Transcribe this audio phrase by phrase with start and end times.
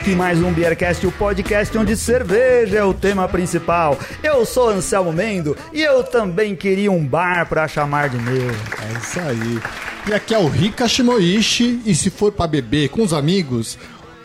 [0.00, 3.98] aqui mais um Beercast, o podcast onde cerveja é o tema principal.
[4.22, 8.48] Eu sou Anselmo Mendo e eu também queria um bar pra chamar de meu.
[8.48, 9.60] É isso aí.
[10.08, 13.78] E aqui é o Rika Shimoishi, e se for pra beber com os amigos,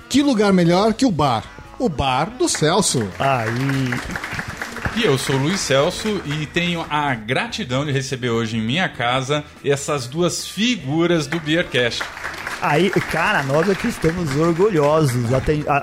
[0.08, 1.44] que lugar melhor que o bar?
[1.78, 3.06] O bar do Celso.
[3.20, 3.92] Aí.
[4.96, 8.88] E eu sou o Luiz Celso e tenho a gratidão de receber hoje em minha
[8.88, 12.02] casa essas duas figuras do Beercast.
[12.62, 15.26] Aí, cara, nós aqui estamos orgulhosos.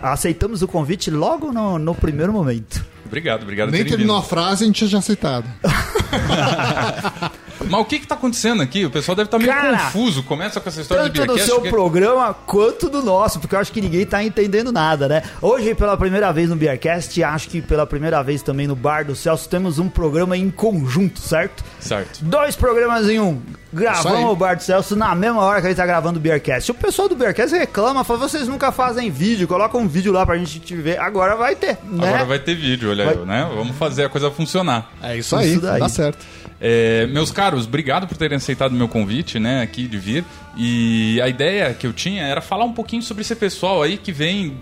[0.03, 2.85] Aceitamos o convite logo no, no primeiro momento.
[3.05, 5.47] Obrigado, obrigado Nem terminou a frase, a gente já aceitado.
[7.69, 8.85] Mas o que que tá acontecendo aqui?
[8.85, 10.23] O pessoal deve estar meio Cara, confuso.
[10.23, 13.59] Começa com essa história de Tanto do seu porque- programa quanto do nosso, porque eu
[13.61, 15.23] acho que ninguém tá entendendo nada, né?
[15.41, 19.15] Hoje, pela primeira vez no Beercast, acho que pela primeira vez também no Bar do
[19.17, 21.63] Celso, temos um programa em conjunto, certo?
[21.81, 22.21] Certo.
[22.25, 23.33] Dois programas em um.
[23.33, 23.63] Aí.
[23.75, 26.71] Gravamos o Bar do Celso na mesma hora que a gente tá gravando o Beercast.
[26.71, 30.37] O pessoal do Beercast reclama, fala, vocês nunca fazem vídeo, coloca um vídeo lá pra
[30.37, 31.01] gente te ver.
[31.01, 32.07] Agora vai ter, né?
[32.09, 33.51] Agora vai ter vídeo, olha Vai- eu, né?
[33.57, 34.93] Vamos fazer a coisa funcionar.
[35.03, 35.81] É isso aí, Isso daí.
[35.81, 36.19] dá certo.
[36.65, 40.25] É, meus caros, obrigado por terem aceitado o meu convite, né, aqui de vir.
[40.57, 44.13] E a ideia que eu tinha era falar um pouquinho sobre esse pessoal aí que
[44.13, 44.57] vem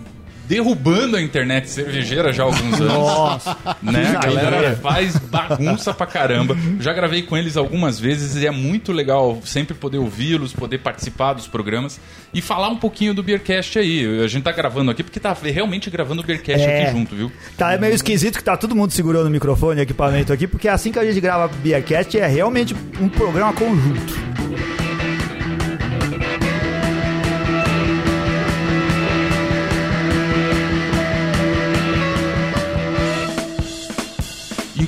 [0.51, 2.93] derrubando a internet cervejeira já há alguns anos.
[2.93, 4.17] Nossa, né?
[4.17, 4.77] A galera ideia.
[4.77, 6.56] faz bagunça pra caramba.
[6.81, 11.34] Já gravei com eles algumas vezes e é muito legal sempre poder ouvi-los, poder participar
[11.34, 12.01] dos programas
[12.34, 14.25] e falar um pouquinho do Beercast aí.
[14.25, 16.83] A gente tá gravando aqui porque tá realmente gravando o Beercast É.
[16.83, 17.31] aqui junto, viu?
[17.56, 20.91] Tá meio esquisito que tá todo mundo segurando o microfone e equipamento aqui, porque assim
[20.91, 24.30] que a gente grava Beercast é realmente um programa conjunto.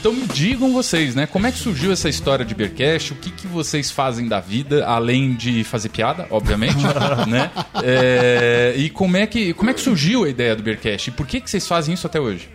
[0.03, 1.29] Então me digam vocês, né?
[1.29, 3.13] Como é que surgiu essa história de Beercast?
[3.13, 6.83] O que, que vocês fazem da vida, além de fazer piada, obviamente,
[7.31, 7.53] né?
[7.85, 11.09] É, e como é, que, como é que surgiu a ideia do Beercast?
[11.09, 12.51] E por que, que vocês fazem isso até hoje?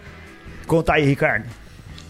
[0.66, 1.46] Conta aí, Ricardo.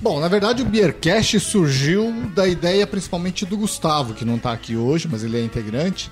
[0.02, 4.76] Bom, na verdade o Beercast surgiu da ideia principalmente do Gustavo, que não tá aqui
[4.76, 6.10] hoje, mas ele é integrante.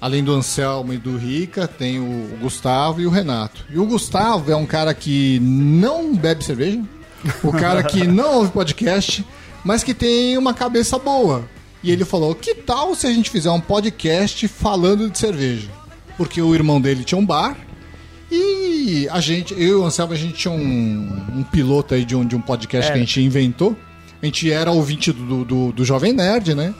[0.00, 3.64] Além do Anselmo e do Rica, tem o o Gustavo e o Renato.
[3.70, 6.82] E o Gustavo é um cara que não bebe cerveja,
[7.42, 9.24] o cara que não ouve podcast,
[9.64, 11.44] mas que tem uma cabeça boa.
[11.82, 15.68] E ele falou: que tal se a gente fizer um podcast falando de cerveja?
[16.16, 17.56] Porque o irmão dele tinha um bar
[18.30, 22.16] e a gente, eu e o Anselmo, a gente tinha um, um piloto aí de
[22.16, 22.92] um, de um podcast É.
[22.94, 23.76] que a gente inventou.
[24.22, 26.74] A gente era ouvinte do, do, do Jovem Nerd, né?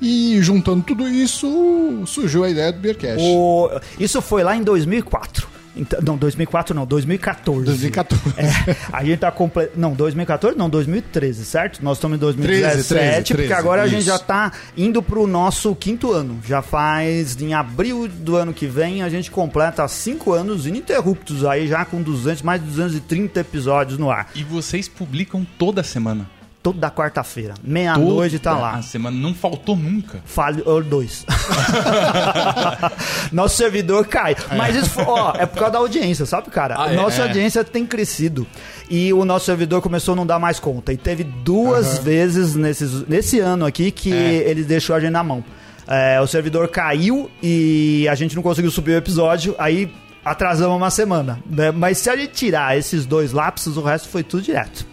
[0.00, 3.22] E juntando tudo isso, surgiu a ideia do Beercast.
[3.22, 5.46] O- Isso foi lá em 2004.
[5.76, 7.66] Então, não, 2004 não, 2014.
[7.66, 8.34] 2014.
[8.36, 9.72] É, a gente tá completo.
[9.78, 11.82] Não, 2014 não, 2013, certo?
[11.82, 14.08] Nós estamos em 2017, 13, 13, porque agora a gente isso.
[14.08, 16.38] já tá indo pro nosso quinto ano.
[16.46, 21.66] Já faz em abril do ano que vem a gente completa cinco anos ininterruptos aí,
[21.66, 24.30] já com 200, mais de 230 episódios no ar.
[24.34, 26.28] E vocês publicam toda semana.
[26.64, 28.76] Toda quarta-feira, meia-noite tá lá.
[28.76, 30.22] A semana não faltou nunca.
[30.24, 31.26] Falhou dois.
[33.30, 34.34] Nosso servidor cai.
[34.56, 36.74] Mas isso, ó, é por causa da audiência, sabe, cara?
[36.78, 36.96] Ah, é?
[36.96, 37.26] Nossa É.
[37.26, 38.46] audiência tem crescido.
[38.88, 40.90] E o nosso servidor começou a não dar mais conta.
[40.92, 44.48] E teve duas vezes nesses, nesse ano aqui que É.
[44.48, 45.44] ele deixou a gente na mão.
[45.86, 49.54] É, o servidor caiu e a gente não conseguiu subir o episódio.
[49.58, 49.92] Aí
[50.24, 51.38] atrasamos uma semana.
[51.44, 51.70] né?
[51.70, 54.86] Mas se a gente tirar esses dois lapsos, o resto foi tudo direto.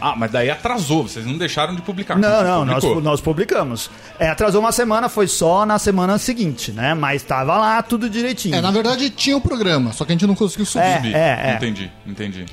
[0.00, 1.08] Ah, mas daí atrasou.
[1.08, 2.16] Vocês não deixaram de publicar.
[2.18, 3.90] Não, não, nós, nós publicamos.
[4.18, 6.94] É, atrasou uma semana, foi só na semana seguinte, né?
[6.94, 8.54] Mas tava lá tudo direitinho.
[8.54, 10.84] É, na verdade tinha o programa, só que a gente não conseguiu subir.
[10.84, 10.96] É.
[10.96, 11.14] Subir.
[11.14, 11.54] é.
[11.56, 12.46] Entendi, entendi.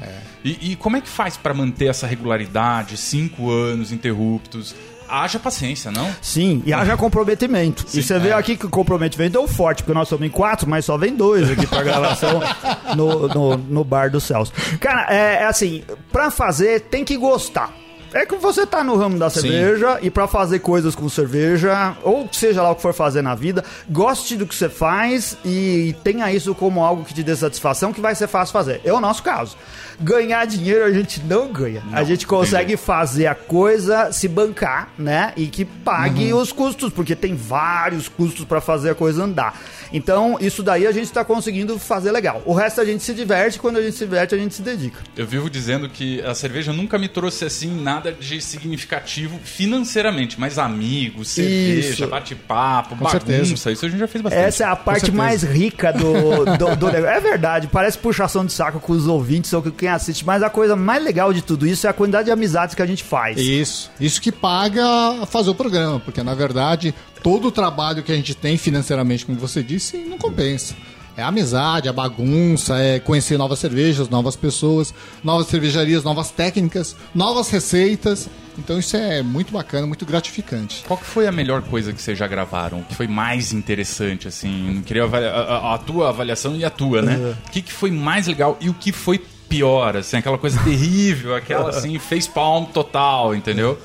[0.44, 2.98] E, e como é que faz pra manter essa regularidade?
[2.98, 4.76] Cinco anos interruptos.
[5.08, 6.10] Haja paciência, não?
[6.22, 7.86] Sim, e haja comprometimento.
[7.94, 10.86] e você vê aqui que o comprometimento deu forte, porque nós somos em quatro, mas
[10.86, 12.42] só vem dois aqui pra gravação
[12.96, 14.52] no, no, no bar do Celso.
[14.80, 17.74] Cara, é, é assim, pra fazer tem que gostar.
[18.16, 22.30] É que você tá no ramo da cerveja e pra fazer coisas com cerveja, ou
[22.32, 26.32] seja lá o que for fazer na vida, goste do que você faz e tenha
[26.32, 28.80] isso como algo que te dê satisfação, que vai ser fácil fazer.
[28.86, 29.58] É o nosso caso.
[30.00, 31.84] Ganhar dinheiro a gente não ganha.
[31.92, 35.34] a gente consegue fazer a coisa se bancar, né?
[35.36, 39.60] E que pague os custos, porque tem vários custos pra fazer a coisa andar.
[39.92, 42.42] Então, isso daí a gente tá conseguindo fazer legal.
[42.46, 45.00] O resto a gente se diverte, quando a gente se diverte, a gente se dedica.
[45.16, 50.40] Eu vivo dizendo que a cerveja nunca me trouxe assim nada nada de significativo financeiramente,
[50.40, 53.72] mas amigos, cerveja, bate-papo, bagunça, certeza.
[53.72, 54.44] isso a gente já fez bastante.
[54.44, 57.08] Essa é a parte mais rica do, do, do negócio.
[57.08, 60.50] É verdade, parece puxação de saco com os ouvintes ou com quem assiste, mas a
[60.50, 63.38] coisa mais legal de tudo isso é a quantidade de amizades que a gente faz.
[63.38, 63.92] Isso.
[64.00, 66.94] Isso que paga fazer o programa, porque na verdade
[67.24, 70.76] todo o trabalho que a gente tem financeiramente, como você disse, não compensa.
[71.18, 76.96] É a amizade, a bagunça, é conhecer novas cervejas, novas pessoas, novas cervejarias, novas técnicas,
[77.14, 78.28] novas receitas.
[78.58, 80.84] Então isso é muito bacana, muito gratificante.
[80.88, 82.80] Qual que foi a melhor coisa que vocês já gravaram?
[82.80, 84.84] O que foi mais interessante, assim?
[84.86, 87.36] Queria a, a- a tua avaliação e a tua, né?
[87.48, 90.18] O que, que foi mais legal e o que foi pior, assim?
[90.18, 93.78] Aquela coisa terrível, aquela, assim, face palm total, entendeu?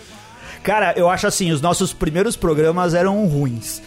[0.64, 3.80] Cara, eu acho assim, os nossos primeiros programas eram ruins.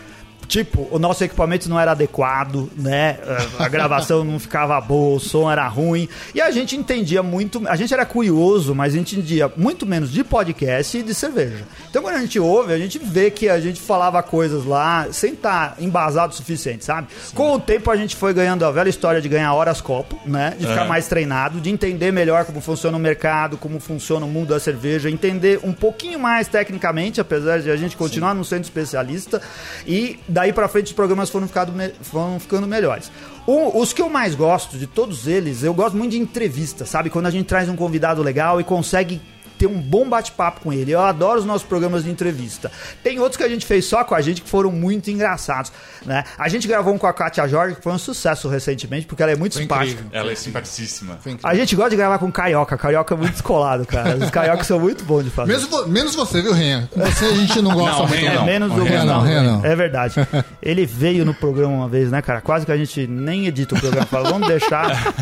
[0.53, 3.17] Tipo, o nosso equipamento não era adequado, né?
[3.57, 6.07] A gravação não ficava boa, o som era ruim.
[6.35, 7.67] E a gente entendia muito.
[7.67, 11.63] A gente era curioso, mas a gente entendia muito menos de podcast e de cerveja.
[11.89, 15.33] Então quando a gente ouve, a gente vê que a gente falava coisas lá sem
[15.33, 17.07] estar embasado o suficiente, sabe?
[17.33, 20.53] Com o tempo a gente foi ganhando a velha história de ganhar horas copo, né?
[20.59, 20.87] De ficar É.
[20.87, 25.09] mais treinado, de entender melhor como funciona o mercado, como funciona o mundo da cerveja,
[25.09, 29.41] entender um pouquinho mais tecnicamente, apesar de a gente continuar não sendo especialista.
[29.87, 33.09] E daí pra frente os programas foram, ficado foram ficando melhores.
[33.47, 37.09] O- os que eu mais gosto de todos eles, eu gosto muito de entrevista, sabe?
[37.09, 39.21] Quando a gente traz um convidado legal e consegue
[39.63, 40.91] ter um bom bate-papo com ele.
[40.91, 42.69] Eu adoro os nossos programas de entrevista.
[43.01, 45.71] Tem outros que a gente fez só com a gente que foram muito engraçados,
[46.05, 46.23] né?
[46.37, 49.31] A gente gravou um com a Kátia Jorge, que foi um sucesso recentemente, porque ela
[49.31, 49.91] é muito Foi simpática.
[50.01, 50.19] incrível.
[50.19, 51.17] Ela é simpaticíssima.
[51.43, 52.77] A gente gosta de gravar com carioca.
[52.77, 54.17] Carioca é muito descolado, cara.
[54.17, 55.53] Os cariocas são muito bons de fazer.
[55.53, 56.89] Mesmo menos você, viu, Renha?
[56.95, 58.45] Você a gente não gosta Não, muito, É não.
[58.45, 59.25] menos Ó, do Renha Gustavo.
[59.25, 59.65] não.
[59.65, 60.15] É verdade.
[60.61, 62.41] Ele veio no programa uma vez, né, cara?
[62.41, 64.05] Quase que a gente nem edita o programa.
[64.05, 65.13] Fala, vamos deixar.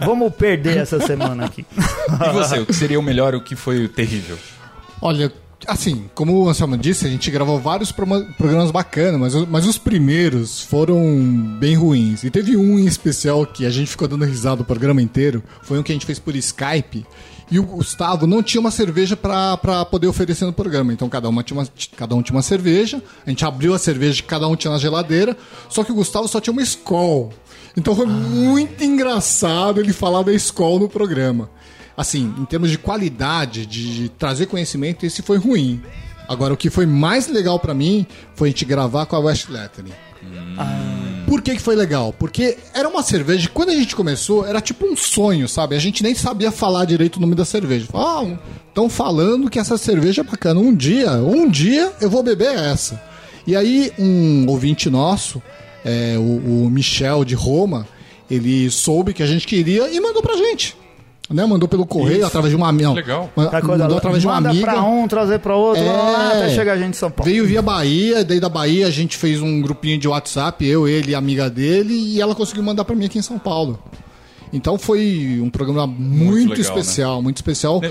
[0.00, 1.64] Vamos perder essa semana aqui.
[1.78, 4.38] E você, o que seria o melhor o que foi terrível?
[5.00, 5.32] Olha,
[5.66, 10.60] assim, como o Anselmo disse, a gente gravou vários programas bacanas, mas, mas os primeiros
[10.60, 12.24] foram bem ruins.
[12.24, 15.42] E teve um em especial que a gente ficou dando risada o programa inteiro.
[15.62, 17.06] Foi um que a gente fez por Skype.
[17.48, 20.92] E o Gustavo não tinha uma cerveja pra poder oferecer no programa.
[20.92, 23.00] Então cada, uma tinha uma, cada um tinha uma cerveja.
[23.24, 25.36] A gente abriu a cerveja que cada um tinha na geladeira.
[25.68, 27.32] Só que o Gustavo só tinha uma Skol.
[27.76, 31.48] Então foi muito engraçado ele falar da Skol no programa
[31.96, 35.80] assim, em termos de qualidade, de trazer conhecimento, esse foi ruim.
[36.28, 39.48] Agora, o que foi mais legal pra mim foi a gente gravar com a West
[39.48, 39.92] Lettering.
[41.26, 42.12] Por que, que foi legal?
[42.12, 45.74] Porque era uma cerveja que quando a gente começou era tipo um sonho, sabe?
[45.74, 47.86] A gente nem sabia falar direito o nome da cerveja.
[47.94, 48.24] Ah,
[48.68, 50.60] estão falando que essa cerveja é bacana.
[50.60, 53.00] Um dia, um dia eu vou beber essa.
[53.46, 55.42] E aí um ouvinte nosso,
[55.84, 57.86] é, o, o Michel de Roma,
[58.30, 60.76] ele soube que a gente queria e mandou pra gente.
[61.28, 61.44] Né?
[61.44, 62.92] Mandou pelo correio, através de uma amiga.
[62.92, 63.28] Legal.
[63.34, 64.64] Tá coisa- Mandou através de uma Manda amiga.
[64.66, 65.86] pra um, trazer pra outro, É.
[65.92, 67.28] lá, até chegar a gente em São Paulo.
[67.30, 71.10] Veio via Bahia, daí da Bahia a gente fez um grupinho de WhatsApp, eu, ele
[71.10, 73.76] e a amiga dele, e ela conseguiu mandar pra mim aqui em São Paulo.
[74.52, 77.82] Então foi um programa muito, legal, especial, muito especial.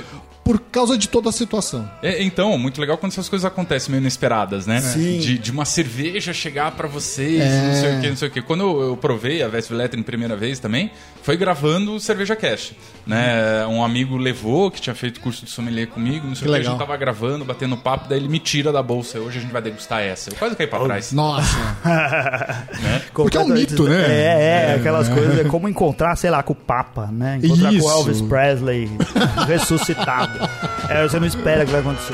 [0.45, 1.89] Por causa de toda a situação.
[2.03, 4.79] É, então, muito legal quando essas coisas acontecem meio inesperadas, né?
[4.79, 5.17] Sim.
[5.17, 7.67] De, de uma cerveja chegar pra vocês, É.
[7.67, 8.41] não sei o que, não sei o que.
[8.43, 10.91] Quando eu, eu provei a Vestveletter em primeira vez também,
[11.23, 12.73] foi gravando o Cerveja Cash,
[13.07, 13.65] né?
[13.65, 16.55] Um amigo levou, que tinha feito curso de sommelier comigo, não sei Que o que,
[16.55, 16.73] a legal.
[16.73, 19.19] gente tava gravando, batendo papo, daí ele me tira da bolsa.
[19.19, 20.29] Hoje a gente vai degustar essa.
[20.29, 21.11] Eu quase caí pra trás.
[21.11, 21.57] Nossa,
[23.13, 24.05] Porque é um mito, né?
[24.07, 25.39] É, é, aquelas coisas.
[25.39, 27.39] É como encontrar, sei lá, com o Papa, né?
[27.41, 27.87] Encontrar com Isso.
[27.87, 28.89] o Elvis Presley
[29.47, 30.34] ressuscitado.
[30.87, 32.13] É, você não espera que vai acontecer.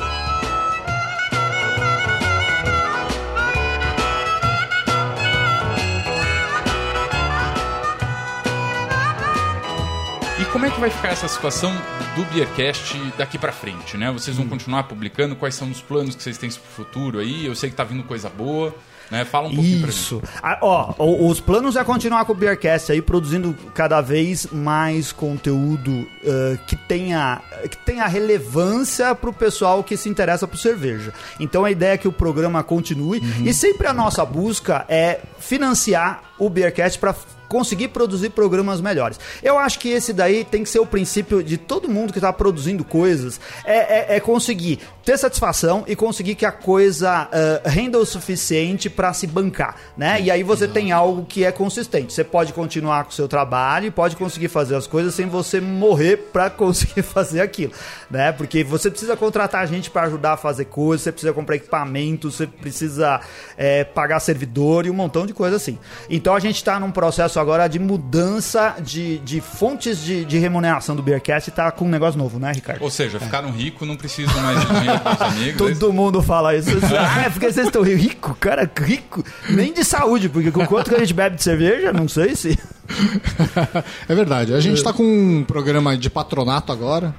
[10.40, 11.74] E como é que vai ficar essa situação
[12.16, 14.10] do Beercast daqui pra frente, né?
[14.12, 15.36] Vocês vão continuar publicando?
[15.36, 17.46] Quais são os planos que vocês têm pro futuro aí?
[17.46, 18.74] Eu sei que tá vindo coisa boa,
[19.12, 19.26] né?
[19.26, 19.88] Fala um pouquinho.
[19.88, 20.22] Isso.
[20.42, 20.94] Ah, ó,
[21.28, 26.76] os planos é continuar com o Beercast aí, produzindo cada vez mais conteúdo eh, que,
[26.76, 31.14] tenha, que tenha relevância pro pessoal que se interessa por cerveja.
[31.40, 36.24] Então a ideia é que o programa continue e sempre a nossa busca é financiar
[36.40, 37.14] o Beercast para
[37.48, 39.20] conseguir produzir programas melhores.
[39.44, 42.32] Eu acho que esse daí tem que ser o princípio de todo mundo que está
[42.32, 47.98] produzindo coisas, é, é- é conseguir ter satisfação e conseguir que a coisa uh, renda
[47.98, 50.22] o suficiente para se bancar, né?
[50.22, 52.14] E aí você tem algo que é consistente.
[52.14, 55.60] Você pode continuar com o seu trabalho e pode conseguir fazer as coisas sem você
[55.60, 57.74] morrer para conseguir fazer aquilo,
[58.10, 58.32] né?
[58.32, 62.46] Porque você precisa contratar gente para ajudar a fazer coisas, você precisa comprar equipamento, você
[62.46, 63.22] precisa
[63.58, 65.78] é, pagar servidor e um montão de coisa assim.
[66.10, 70.96] Então a gente está num processo agora de mudança de, de fontes de, de remuneração
[70.96, 72.84] do Beercast e tá com um negócio novo, né, Ricardo?
[72.84, 74.91] Ou seja, ficaram ricos, não precisam mais de dinheiro
[75.22, 75.54] amigos.
[75.72, 76.70] é Todo mundo fala isso.
[76.98, 79.24] Ah, é porque vocês estão rico, cara, rico.
[79.50, 82.58] Nem de saúde, porque com quanto que a gente bebe de cerveja, não sei se.
[84.08, 84.54] É verdade.
[84.54, 87.14] A gente está com um programa de patronato agora.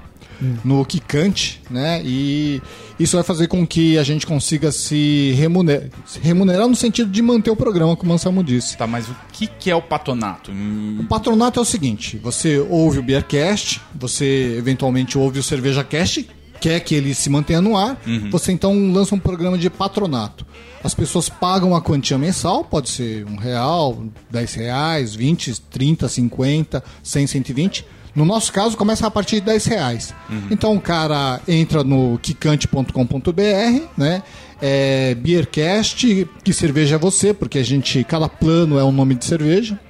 [0.65, 2.03] No Kikante, né?
[2.05, 2.61] E
[2.99, 7.23] isso vai fazer com que a gente consiga se remunerar, se remunerar no sentido de
[7.23, 8.77] manter o programa, como o Anselmo disse.
[8.77, 10.51] Tá, mas o que, que é o patronato?
[10.51, 16.29] Hum, O patronato é o seguinte: você ouve o Beercast, você eventualmente ouve o CervejaCast,
[16.63, 18.01] quer que ele se mantenha no ar,
[18.31, 20.47] você então lança um programa de patronato.
[20.85, 26.85] As pessoas pagam a quantia mensal, pode ser um real, dez reais, 20, 30, 50,
[27.03, 27.85] 100, 120.
[28.15, 30.15] No nosso caso, começa a partir de 10 reais.
[30.51, 34.23] Então o cara entra no kikante.com.br, né?
[34.61, 39.25] É, Beercast, que cerveja é você, porque a gente, cada plano é um nome de
[39.25, 39.81] cerveja.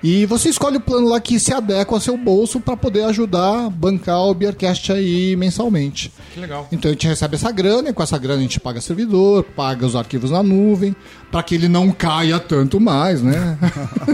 [0.00, 3.66] E você escolhe o plano lá que se adequa ao seu bolso para poder ajudar
[3.66, 6.12] a bancar o Beercast aí mensalmente.
[6.32, 6.68] Que legal.
[6.70, 9.84] Então a gente recebe essa grana e com essa grana a gente paga servidor, paga
[9.84, 10.94] os arquivos na nuvem,
[11.32, 13.58] para que ele não caia tanto mais, né?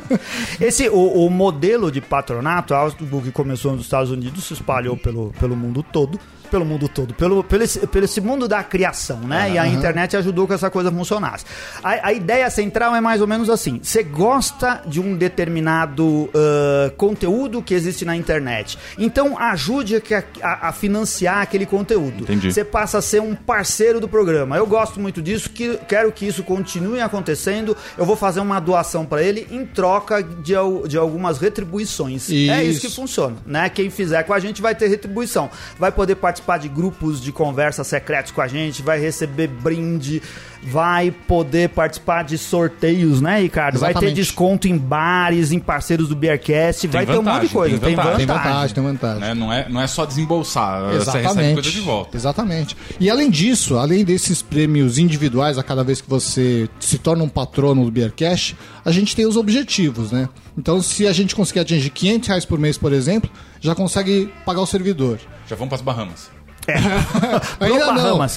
[0.59, 5.33] Esse, o, o modelo de patronato, algo que começou nos Estados Unidos, se espalhou pelo,
[5.39, 6.19] pelo mundo todo.
[6.51, 9.53] Pelo mundo todo, pelo, pelo, esse, pelo esse mundo da criação, né?
[9.53, 11.45] E a internet ajudou que essa coisa funcionasse.
[11.83, 16.91] A, a ideia central é mais ou menos assim: você gosta de um determinado ah,
[16.97, 20.01] conteúdo que existe na internet, então ajude a,
[20.43, 22.23] a- a financiar aquele conteúdo.
[22.23, 22.53] Entendi.
[22.53, 24.57] Você passa a ser um parceiro do programa.
[24.57, 27.77] Eu gosto muito disso, que, quero que isso continue acontecendo.
[27.99, 30.55] Eu vou fazer uma doação para ele em troca de,
[30.89, 32.31] de algumas retribuições.
[32.31, 32.97] É isso que Isso.
[32.97, 33.69] funciona, né?
[33.69, 35.51] Quem fizer com a gente vai ter retribuição.
[35.79, 40.23] Vai poder participar de grupos de conversa secretos com a gente, vai receber brinde,
[40.63, 43.79] vai poder participar de sorteios, né, Ricardo?
[43.79, 44.15] Vai ter Exatamente.
[44.17, 47.79] desconto em bares, em parceiros do Beercast, vai ter um monte de vantagem, coisa.
[47.79, 48.27] tem Tem vantagem.
[48.27, 48.27] vantagem.
[48.27, 49.21] tem vantagem, tem vantagem.
[49.21, 49.35] Né?
[49.35, 52.17] Não, é, não é só desembolsar, você recebe coisa de volta.
[52.17, 52.77] Exatamente.
[53.01, 57.29] E além disso, além desses prêmios individuais a cada vez que você se torna um
[57.29, 58.55] patrono do Beercash,
[58.85, 60.29] a gente tem os objetivos, né?
[60.57, 63.31] Então, se a gente conseguir atingir 500 reais por mês, por exemplo,
[63.61, 65.19] já consegue pagar o servidor.
[65.49, 66.31] Já vamos para as Bahamas.
[67.61, 68.27] Ainda Pro não.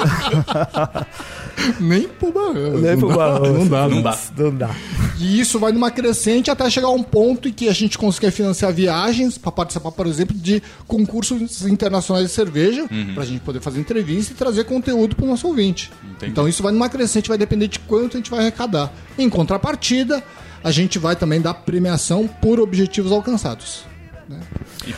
[1.80, 2.80] Nem pro Bahamas.
[2.80, 3.58] Nem pro Não dá, Bahamas.
[3.58, 4.18] Não dá, Não dá.
[4.36, 4.76] Não dá.
[5.18, 8.30] E isso vai numa crescente até chegar a um ponto em que a gente consiga
[8.30, 13.60] financiar viagens para participar, por exemplo, de concursos internacionais de cerveja, para a gente poder
[13.60, 15.90] fazer entrevista e trazer conteúdo para o nosso ouvinte.
[16.12, 16.32] Entendi.
[16.32, 18.92] Então isso vai numa crescente, vai depender de quanto a gente vai arrecadar.
[19.18, 20.22] Em contrapartida,
[20.64, 23.89] a gente vai também dar premiação por objetivos alcançados.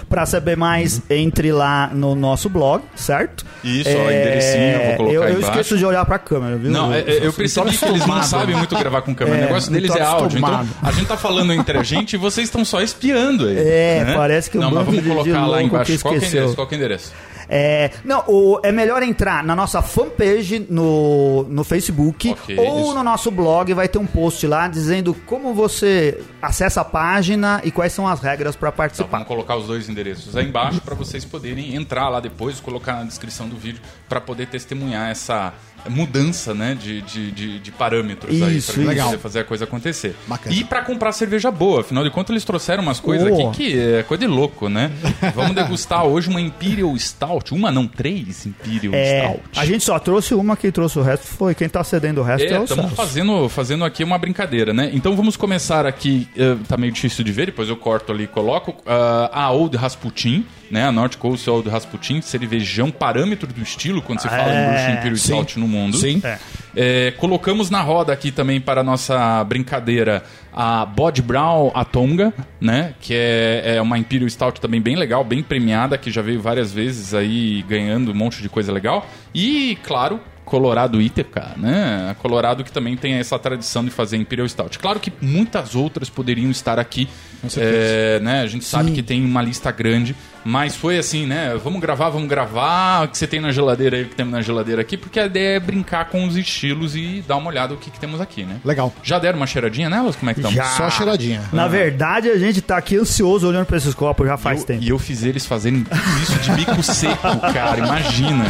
[0.09, 3.45] Pra saber mais, entre lá no nosso blog, certo?
[3.65, 6.71] Isso, ó, enderecinho, eu vou colocar Eu, eu esqueço de olhar pra câmera, viu?
[6.71, 9.37] Não, é- é- eu sou- percebi tô que eles não sabem muito gravar com câmera.
[9.37, 10.39] É, o negócio deles é áudio.
[10.39, 13.57] Então, a gente tá falando entre a gente e vocês estão só espiando aí.
[13.59, 14.15] É, né?
[14.15, 15.99] parece que o Não, mas vamos colocar lá embaixo.
[16.01, 16.55] Qual que é o endereço?
[16.55, 17.13] Qual que é o endereço?
[17.55, 22.95] É, não, o- é melhor entrar na nossa fanpage no, no Facebook Ok, ou isso.
[22.95, 27.71] no nosso blog, vai ter um post lá dizendo como você acessa a página e
[27.71, 29.11] quais são as regras para Tá, participar.
[29.19, 33.05] vamos colocar os dois endereços aí embaixo para vocês poderem entrar lá depois, colocar na
[33.05, 35.53] descrição do vídeo para poder testemunhar essa
[35.89, 39.11] mudança né, de, de, de, de parâmetros aí Isso, para legal.
[39.11, 40.15] você fazer a coisa acontecer.
[40.27, 40.55] Bacana.
[40.55, 43.49] E para comprar cerveja boa, afinal de contas eles trouxeram umas coisas Oh.
[43.49, 44.91] aqui que é coisa de louco, né?
[45.35, 49.61] Vamos degustar hoje uma Imperial Stout, uma não, três Imperial É, Stout.
[49.61, 52.47] a gente só trouxe uma, quem trouxe o resto foi quem tá cedendo o resto
[52.47, 54.91] é, É, o estamos fazendo, fazendo aqui uma brincadeira, né?
[54.93, 58.27] Então vamos começar aqui, eh, tá meio difícil de ver, depois eu corto ali e
[58.29, 60.87] coloco, ah, a Old Rasputin, né?
[60.87, 64.93] A North Coast Old Rasputin, cervejão parâmetro do estilo quando se fala em É, Brewing
[64.93, 65.33] Imperial sim.
[65.35, 65.99] Stout no mundo.
[65.99, 66.23] Sim.
[66.25, 66.39] É.
[66.75, 72.95] É, colocamos na roda aqui também para a nossa brincadeira a Bod Brown Atonga, né?
[73.03, 76.73] Que é, é uma Imperial Stout também bem legal, bem premiada, que já veio várias
[76.73, 79.07] vezes aí ganhando um monte de coisa legal.
[79.35, 82.09] E, claro, Colorado Ítaca, né?
[82.11, 84.79] A Colorado que também tem essa tradição de fazer Imperial Stout.
[84.79, 87.09] Claro que muitas outras poderiam estar aqui,
[87.57, 88.41] é, né?
[88.41, 91.59] A gente sabe que tem uma lista grande, mas foi assim, né?
[91.63, 93.05] Vamos gravar, vamos gravar.
[93.05, 95.27] O que você tem na geladeira aí, o que temos na geladeira aqui, porque a
[95.27, 98.45] ideia é brincar com os estilos e dar uma olhada o que, que temos aqui,
[98.45, 98.57] né?
[98.65, 98.93] Legal.
[99.03, 100.17] Já deram uma cheiradinha nelas?
[100.17, 100.53] Como é que estão?
[100.53, 100.65] Já.
[100.65, 101.43] Só cheiradinha.
[101.53, 104.83] Na verdade, a gente tá aqui ansioso olhando pra esses copos já faz Eu- tempo.
[104.85, 107.79] E eu fiz eles fazerem tudo isso de bico seco, cara.
[107.79, 108.45] Imagina.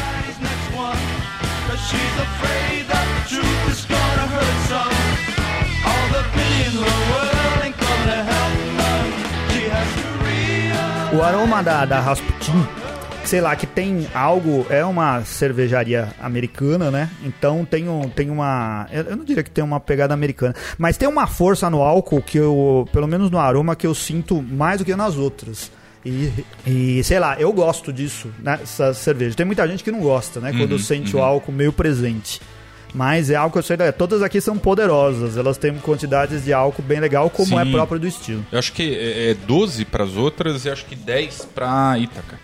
[11.22, 12.66] O aroma da, da Rasputin,
[13.24, 14.66] sei lá, que tem algo.
[14.68, 17.08] É uma cervejaria americana, né?
[17.22, 18.88] Então tem, um, tem uma.
[18.90, 22.38] Eu não diria que tem uma pegada americana, mas tem uma força no álcool que
[22.38, 25.70] eu, pelo menos no aroma, que eu sinto mais do que nas outras.
[26.04, 26.32] E,
[26.66, 29.36] e sei lá, eu gosto disso, nessa cerveja.
[29.36, 30.52] Tem muita gente que não gosta, né?
[30.52, 32.40] Quando sente o álcool meio presente.
[32.94, 35.36] Mas é álcool, eu sei, todas aqui são poderosas.
[35.36, 37.72] Elas têm quantidades de álcool bem legal, como é Sim.
[37.72, 38.44] próprio do estilo.
[38.52, 42.38] Eu acho que é é 12 para as outras e acho que 10 para Ítaca.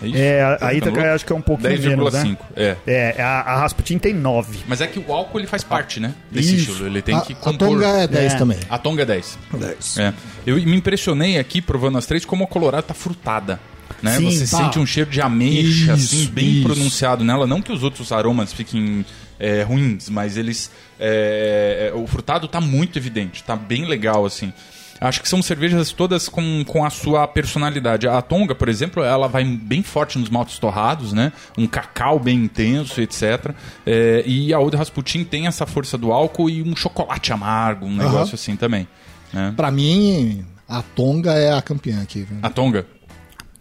[0.00, 0.16] É isso?
[0.16, 2.22] É, a, a Tá Ítaca acho que é um pouquinho menos, né?
[2.22, 2.38] 10,5.
[2.54, 2.76] É.
[2.86, 4.60] É, a, a Rasputin tem 9.
[4.68, 6.14] Mas é que o álcool ele faz parte, né?
[6.30, 6.70] Desse Isso.
[6.70, 6.86] estilo.
[6.88, 7.68] Ele tem A, que a compor.
[7.68, 8.36] Tonga é 10 É.
[8.38, 8.58] também.
[8.70, 9.38] A Tonga é 10.
[9.52, 9.98] 10.
[9.98, 10.14] É.
[10.46, 13.58] Eu me impressionei aqui provando as três como a Colorado tá frutada.
[14.00, 14.12] Né?
[14.16, 14.62] Sim, Você tá.
[14.62, 16.62] sente um cheiro de ameixa, Isso, assim, bem isso.
[16.68, 17.44] pronunciado nela.
[17.48, 19.04] Não que os outros aromas fiquem
[19.38, 20.70] é, ruins, mas eles.
[20.98, 24.52] é, é, o frutado tá muito evidente, tá bem legal, assim.
[25.00, 28.08] Acho que são cervejas todas com, com a sua personalidade.
[28.08, 31.32] A Tonga, por exemplo, ela vai bem forte nos maltes torrados, né?
[31.56, 33.52] Um cacau bem intenso, etc.
[33.86, 37.96] É, e a Old Rasputin tem essa força do álcool e um chocolate amargo, um
[37.96, 38.88] negócio assim também.
[39.32, 39.54] né?
[39.56, 42.22] Pra mim, a Tonga é a campeã aqui.
[42.22, 42.38] viu?
[42.42, 42.84] A Tonga.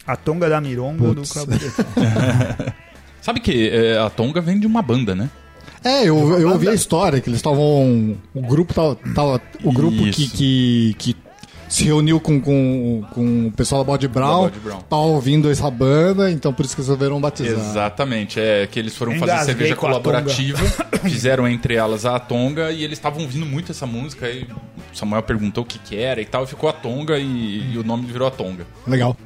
[0.08, 1.30] A tonga da Mironga Putz.
[1.30, 1.86] do Cabrito.
[3.22, 5.30] Sabe que é, a Tonga vem de uma banda, né?
[5.88, 8.18] É, eu, eu ouvi a história que eles estavam.
[8.34, 8.96] O grupo tava.
[9.16, 11.16] tava- o grupo que, que, que
[11.70, 14.80] se reuniu com, com, com o pessoal da Body Brown, Body Brown.
[14.82, 17.60] tava ouvindo essa banda, então por isso que resolveram batizar.
[17.60, 20.60] Exatamente, é que eles foram fazer Engasguei cerveja com a colaborativa,
[21.04, 25.24] fizeram entre elas a Tonga e eles estavam ouvindo muito essa música e o Samuel
[25.24, 28.06] perguntou o que que era e tal, e ficou a Tonga e, e o nome
[28.06, 28.66] virou a Tonga.
[28.88, 29.18] Legal.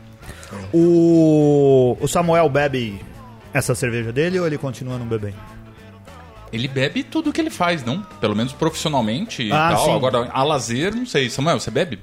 [0.73, 2.99] o, o Samuel bebe
[3.53, 5.35] essa cerveja dele ou ele continua não bebendo?
[6.51, 8.01] Ele bebe tudo que ele faz, não?
[8.19, 9.85] Pelo menos profissionalmente e Ah, tal.
[9.85, 9.95] sim.
[9.95, 11.29] Agora, a lazer, não sei.
[11.29, 11.99] Samuel, você bebe?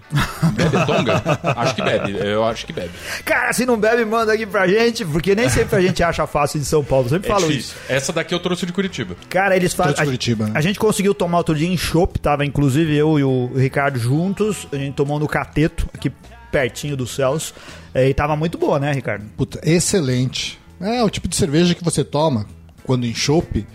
[0.55, 1.23] Bebe Tonga?
[1.57, 2.91] acho que bebe, eu acho que bebe.
[3.25, 6.59] Cara, se não bebe, manda aqui pra gente, porque nem sempre a gente acha fácil
[6.61, 7.07] em São Paulo.
[7.07, 7.77] Eu sempre É falo difícil.
[7.77, 7.93] isso.
[7.93, 9.17] Essa daqui eu trouxe de Curitiba.
[9.29, 9.95] Cara, eles fazem.
[9.95, 10.53] De Curitiba, né?
[10.55, 14.67] A gente conseguiu tomar outro dia em Chopp, tava inclusive eu e o Ricardo juntos.
[14.73, 16.11] A gente tomou no Cateto, aqui
[16.51, 17.53] pertinho do Celso.
[17.95, 19.25] É, e tava muito boa, né, Ricardo?
[19.37, 20.59] Puta, excelente.
[20.81, 22.47] É o tipo de cerveja que você toma
[22.85, 23.67] quando em chopp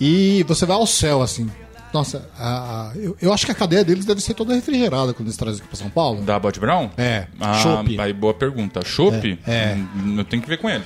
[0.00, 1.48] e você vai ao céu, assim.
[1.92, 5.26] Nossa, a- a- eu, eu acho que a cadeia deles deve ser toda refrigerada quando
[5.26, 6.22] eles trazem aqui pra São Paulo.
[6.22, 6.88] Da Bud Brown?
[6.96, 8.00] É, Ah, chopp.
[8.00, 8.80] aí boa pergunta.
[8.84, 9.38] Chopp?
[9.46, 9.78] É, é.
[9.96, 10.84] Hum, Eu tenho que ver com ele.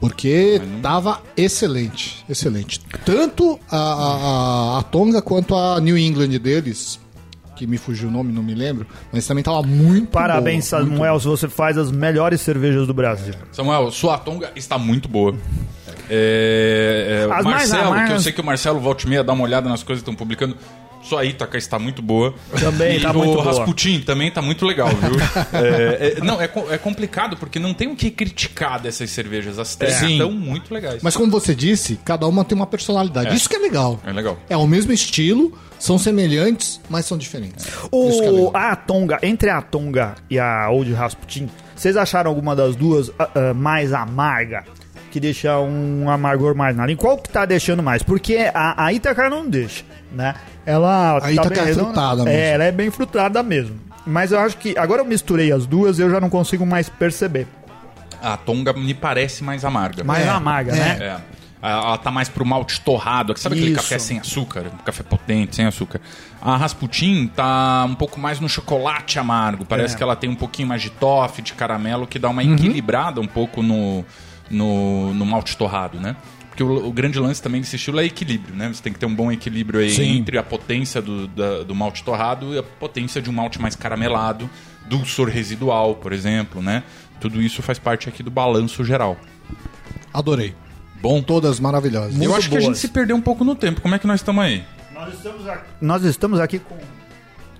[0.00, 2.78] Porque tava excelente, excelente.
[3.06, 7.00] Tanto a, a, a- a Tonga quanto a New England deles,
[7.56, 10.92] que me fugiu o nome, não me lembro, mas também tava muito Parabéns, boa, muito
[10.96, 13.32] Samuel, se você faz as melhores cervejas do Brasil.
[13.52, 15.34] Samuel, sua tonga está muito boa.
[16.08, 19.24] É, é, o As mais Marcelo, que eu sei que o Marcelo volta e meia
[19.24, 20.56] dá uma olhada nas coisas que estão publicando.
[21.02, 22.34] Sua Ítaca está muito boa.
[22.58, 23.44] Também e tá o muito boa.
[23.44, 25.14] Rasputin também está muito legal, viu?
[25.52, 29.58] É, é, não, é, é complicado porque não tem o que criticar dessas cervejas.
[29.58, 30.12] As três Sim.
[30.12, 31.02] estão muito legais.
[31.02, 33.28] Mas como você disse, cada uma tem uma personalidade.
[33.28, 33.34] É.
[33.34, 34.00] Isso que é legal.
[34.06, 34.38] É legal.
[34.48, 37.66] É o mesmo estilo, são semelhantes, mas são diferentes.
[37.66, 38.56] É O, legal.
[38.56, 43.28] a Tonga, entre a Tonga e a Old Rasputin, vocês acharam alguma das duas ah,
[43.34, 44.64] ah, mais amarga?
[45.14, 47.00] Que deixa um amargor mais na língua?
[47.00, 48.02] Qual que tá deixando mais?
[48.02, 50.34] Porque a, a Ítaca não deixa, né?
[50.66, 52.54] Ela A Ítaca bem é redonda- frutada É, mesmo.
[52.54, 53.78] ela é bem frutada mesmo.
[54.04, 57.46] Mas eu acho que agora eu misturei as duas eu já não consigo mais perceber.
[58.20, 60.02] A tonga me parece mais amarga.
[60.02, 60.74] Mais É, amarga, é.
[60.74, 60.98] né?
[61.00, 61.34] É.
[61.62, 63.38] Ela tá mais pro malte torrado.
[63.38, 63.82] Sabe aquele Isso.
[63.82, 64.64] café sem açúcar?
[64.74, 66.00] Um café potente, sem açúcar.
[66.42, 69.64] A Rasputin tá um pouco mais no chocolate amargo.
[69.64, 69.96] Parece É.
[69.96, 72.54] que ela tem um pouquinho mais de toffee, de caramelo, que dá uma Uhum.
[72.54, 74.04] equilibrada um pouco no,
[74.50, 76.16] no, no malte torrado, né?
[76.48, 78.68] Porque o, o grande lance também desse estilo é equilíbrio, né?
[78.72, 80.16] Você tem que ter um bom equilíbrio aí Sim.
[80.18, 83.74] entre a potência do, da- do malte torrado e a potência de um malte mais
[83.74, 84.48] caramelado,
[84.88, 86.84] dulçor residual, por exemplo, né?
[87.20, 89.16] Tudo isso faz parte aqui do balanço geral.
[90.12, 90.54] Adorei.
[91.00, 92.12] Bom, Todas maravilhosas.
[92.14, 92.78] eu Muito acho que a gente boas.
[92.78, 93.80] se perdeu um pouco no tempo.
[93.80, 94.64] Como é que nós estamos aí?
[94.94, 96.78] Nós estamos aqui, nós estamos aqui com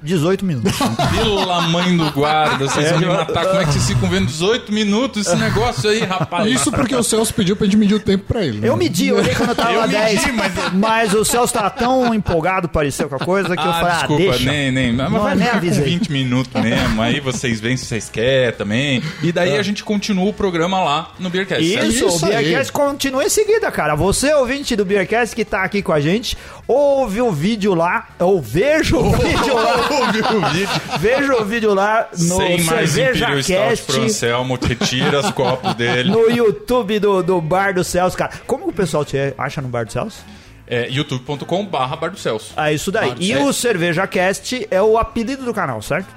[0.04, 0.72] 18 minutos.
[1.12, 3.46] Pela mãe do guarda, vocês vão me matar.
[3.46, 6.50] Como é que vocês ficam vendo 18 minutos esse negócio aí, rapaz?
[6.50, 8.58] Isso porque o Celso pediu pra gente medir o tempo pra ele.
[8.60, 8.68] né?
[8.68, 10.34] Eu medi, eu olhei quando eu tava Eu a medi, 10.
[10.34, 11.14] mas- Mas...
[11.14, 14.28] o Celso tá tão empolgado, pareceu com a coisa, que eu Ah, falei, desculpa, ah,
[14.30, 14.50] deixa.
[14.50, 14.92] nem, nem.
[14.92, 15.84] Mas Não, vai nem ficar com avisei.
[15.84, 17.00] 20 minutos mesmo.
[17.02, 19.02] Aí vocês veem se vocês querem também.
[19.22, 21.66] E daí a gente continua o programa lá no Beercast.
[21.66, 21.86] certo?
[21.86, 22.44] Isso, Isso o aí.
[22.44, 23.94] Beercast continua em seguida, cara.
[23.94, 26.36] Você, ouvinte do Beercast que tá aqui com a gente,
[26.66, 29.74] ouve o vídeo lá, ou veja o vídeo lá,
[30.06, 30.68] Ouviu o vídeo?
[30.98, 36.10] veja o vídeo lá no Sem mais Stout CervejaCast, pro Anselmo, retira os copos dele.
[36.10, 38.32] no YouTube do, do Bar do Celso, cara.
[38.46, 40.24] Como que o pessoal te acha no Bar do Celso?
[40.66, 42.54] É youtube.com barra Bar do Celso.
[42.56, 43.10] É isso daí.
[43.10, 46.08] Bar E o CervejaCast é o apelido do canal, certo?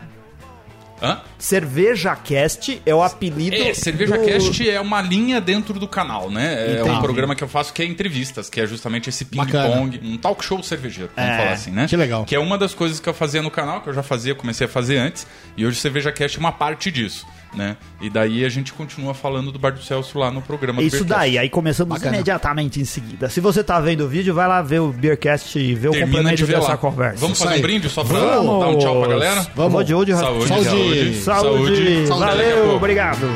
[1.02, 1.22] Hã?
[1.38, 3.76] CervejaCast é o apelido É, do...
[3.76, 6.78] CervejaCast é uma linha dentro do canal, né?
[6.80, 10.18] É um programa que eu faço que é entrevistas, que é justamente esse ping-pong, um
[10.18, 11.88] talk show cervejeiro, vamos É, falar assim, né?
[11.88, 12.26] que legal.
[12.26, 14.66] Que é uma das coisas que eu fazia no canal, que eu já fazia, comecei
[14.66, 17.76] a fazer antes, e hoje o CervejaCast é uma parte disso, né?
[18.02, 20.98] E daí a gente continua falando do Bar do Celso lá no programa do Isso
[21.04, 21.20] Beercast.
[21.20, 22.16] daí, aí começamos Bacana.
[22.18, 23.30] imediatamente em seguida.
[23.30, 26.08] Se você tá vendo o vídeo, vai lá ver o Beercast e ver o Termina
[26.18, 26.78] complemento de ver dessa lá.
[26.78, 27.18] conversa.
[27.20, 28.60] Vamos fazer um brinde só pra Vamos.
[28.60, 29.48] dar um tchau pra galera?
[29.56, 29.88] Vamos.
[29.88, 31.22] Saúde, saúde, Saúde, Saúde.
[31.24, 32.20] saúde, saúde.
[32.26, 33.28] Valeu, obrigado.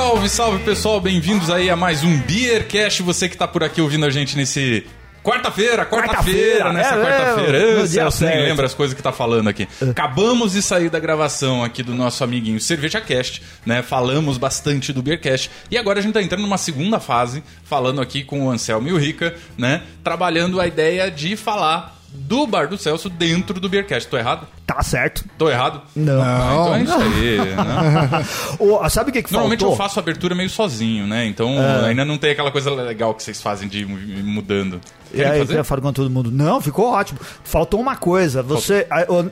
[0.00, 3.02] Salve, salve pessoal, bem-vindos aí a mais um Beercast.
[3.02, 4.86] Você que tá por aqui ouvindo a gente nesse.
[5.22, 7.58] Quarta-feira, quarta-feira, Quarta-feira, nessa é, quarta-feira.
[7.82, 9.68] é, Celso nem lembra as coisas que tá falando aqui.
[9.90, 13.82] Acabamos de sair da gravação aqui do nosso amiguinho CervejaCast, né?
[13.82, 15.50] Falamos bastante do Beercast.
[15.70, 18.94] E agora a gente tá entrando numa segunda fase, falando aqui com o Anselmo e
[18.94, 19.82] o Rica, né?
[20.02, 24.08] Trabalhando a ideia de falar do Bar do Celso dentro do Beercast.
[24.08, 24.46] Tô errado?
[24.66, 25.24] Tá certo.
[25.38, 25.80] Tô errado?
[25.94, 26.20] Não.
[26.22, 28.24] Ah, então é isso aí, né?
[28.58, 29.74] Ô, sabe o que, que Normalmente faltou?
[29.74, 31.26] eu faço a abertura meio sozinho, né?
[31.26, 33.98] Então ainda não tem aquela coisa legal que vocês fazem de ir mu-
[34.32, 34.80] mudando.
[35.12, 35.58] E Querem aí, fazer?
[35.58, 36.30] eu falo com todo mundo.
[36.30, 37.18] Não, ficou ótimo.
[37.44, 38.42] Faltou uma coisa.
[38.42, 38.86] Você.
[38.90, 39.30] A, o-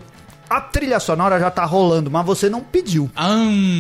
[0.51, 3.11] a trilha sonora já tá rolando, mas você não pediu.
[3.15, 3.37] Ah,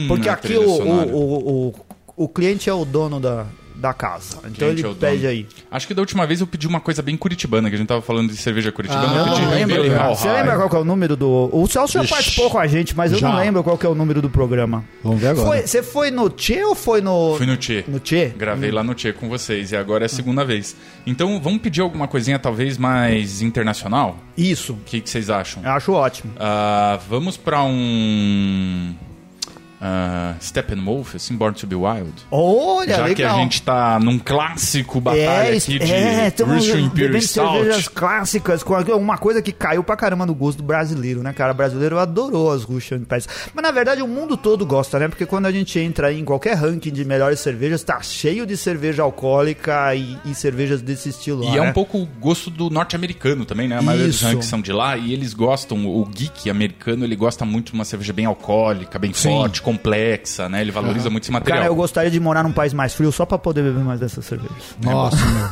[0.06, 3.46] Porque aqui o, o, o, o, o cliente é o dono da,
[3.78, 4.38] da casa.
[4.50, 5.46] Então Gente, ele é pede aí.
[5.70, 8.02] Acho que da última vez eu pedi uma coisa bem curitibana, que a gente tava
[8.02, 9.06] falando de cerveja curitibana.
[9.12, 9.96] Ah, eu pedi não lembro.
[9.98, 11.48] Hall Você lembra qual que é o número do.
[11.52, 12.12] O Celso já Ixi.
[12.12, 13.38] participou com a gente, mas eu não Já.
[13.38, 14.84] lembro qual que é o número do programa.
[15.02, 15.46] Vamos ver agora.
[15.46, 17.36] Foi- você foi no Tchê ou foi no.
[17.36, 17.84] Fui no Tchê.
[17.86, 18.32] No Tchê?
[18.36, 20.74] Gravei lá no Tchê com vocês e agora é a segunda vez.
[21.06, 24.18] Então vamos pedir alguma coisinha talvez mais internacional?
[24.36, 24.72] Isso.
[24.72, 25.62] O que, que vocês acham?
[25.62, 26.32] Eu acho ótimo.
[26.38, 28.94] Ah, vamos pra um.
[29.80, 32.12] Uh, Steppenwolf, assim, Born to be Wild.
[32.32, 33.14] Olha, Já legal.
[33.14, 37.90] que a gente tá num clássico batalha isso- aqui de é, Russian Imperial Stout.
[37.90, 41.52] clássicas, com uma coisa que caiu pra caramba no gosto do brasileiro, né, cara?
[41.52, 43.28] O brasileiro adorou as Russian Imperial.
[43.54, 45.06] Mas na verdade o mundo todo gosta, né?
[45.06, 49.02] Porque quando a gente entra em qualquer ranking de melhores cervejas, tá cheio de cerveja
[49.04, 51.70] alcoólica e, e cervejas desse estilo lá, E é né?
[51.70, 53.78] um pouco o gosto do norte-americano também, né?
[53.78, 54.24] A maioria dos Isso.
[54.24, 57.84] rankings são de lá e eles gostam, o geek americano, ele gosta muito de uma
[57.84, 59.28] cerveja bem alcoólica, bem Sim.
[59.30, 60.60] forte, complexa, né?
[60.60, 61.58] Ele valoriza muito esse material.
[61.60, 64.24] Cara, eu gostaria de morar num país mais frio só pra poder beber mais dessas
[64.24, 64.56] cervejas.
[64.82, 65.48] Nossa, meu.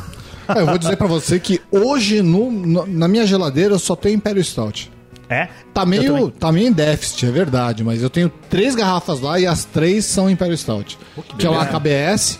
[0.47, 3.95] Ah, eu vou dizer pra você que hoje no- no- na minha geladeira eu só
[3.95, 4.91] tenho Imperial Stout.
[5.29, 5.49] É?
[5.73, 9.45] Tá meio, tá meio em déficit, é verdade, mas eu tenho três garrafas lá e
[9.45, 10.97] as três são Imperial Stout.
[11.37, 12.39] que é uma KBS.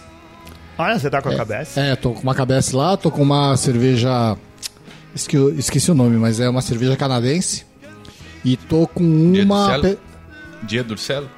[0.77, 1.81] Olha, você tá com a cabeça?
[1.81, 4.37] É, tô com uma KBS lá, tô com uma cerveja.
[5.13, 7.65] Esque, esqueci o nome, mas é uma cerveja canadense.
[8.45, 9.67] E tô com Dia do uma.
[9.69, 9.81] Celo?
[9.83, 9.97] pe-
[10.63, 11.29] Dia do Celo?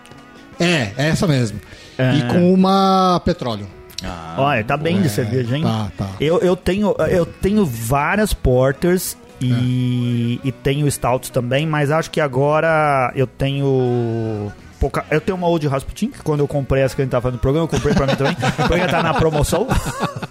[0.60, 1.60] É, é essa mesmo.
[1.98, 2.16] É.
[2.16, 3.68] E com uma petróleo.
[4.04, 5.64] Ah, Olha, tá bem de É, cerveja, hein?
[5.64, 6.10] tá, tá.
[6.22, 12.22] Eu, eu, tenho, eu tenho várias porters e, e tenho stouts também, mas acho que
[12.22, 14.52] agora eu tenho.
[14.80, 17.20] Pouca, eu tenho uma Old Rasputin, que quando eu comprei essa que a gente tá
[17.20, 18.36] fazendo o programa, eu comprei pra mim também.
[18.56, 19.68] Porque tá na promoção.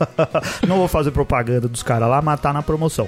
[0.67, 3.07] Não vou fazer propaganda dos caras lá, mas tá na promoção.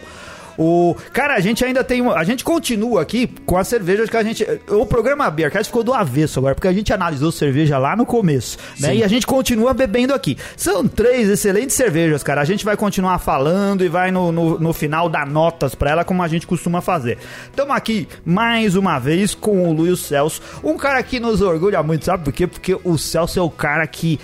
[0.58, 2.00] O, cara, a gente ainda tem.
[2.00, 4.46] uma- A gente continua aqui com as cervejas que a gente.
[4.68, 8.58] O programa Beercast ficou do avesso agora, porque a gente analisou cerveja lá no começo,
[8.78, 8.96] né?
[8.96, 10.36] E a gente continua bebendo aqui.
[10.56, 12.40] São três excelentes cervejas, cara.
[12.40, 16.04] A gente vai continuar falando e vai no, no, no final dar notas pra ela,
[16.04, 17.18] como a gente costuma fazer.
[17.50, 22.04] Estamos aqui mais uma vez com o Luiz Celso, um cara que nos orgulha muito,
[22.04, 22.46] sabe por quê?
[22.46, 24.18] Porque o Celso é o cara que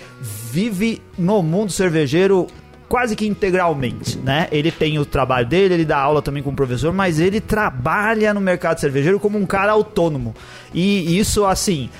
[0.51, 2.47] vive no mundo cervejeiro
[2.89, 4.49] quase que integralmente, né?
[4.51, 8.41] Ele tem o trabalho dele, ele dá aula também como professor, mas ele trabalha no
[8.41, 10.35] mercado cervejeiro como um cara autônomo.
[10.73, 11.91] E isso, assim,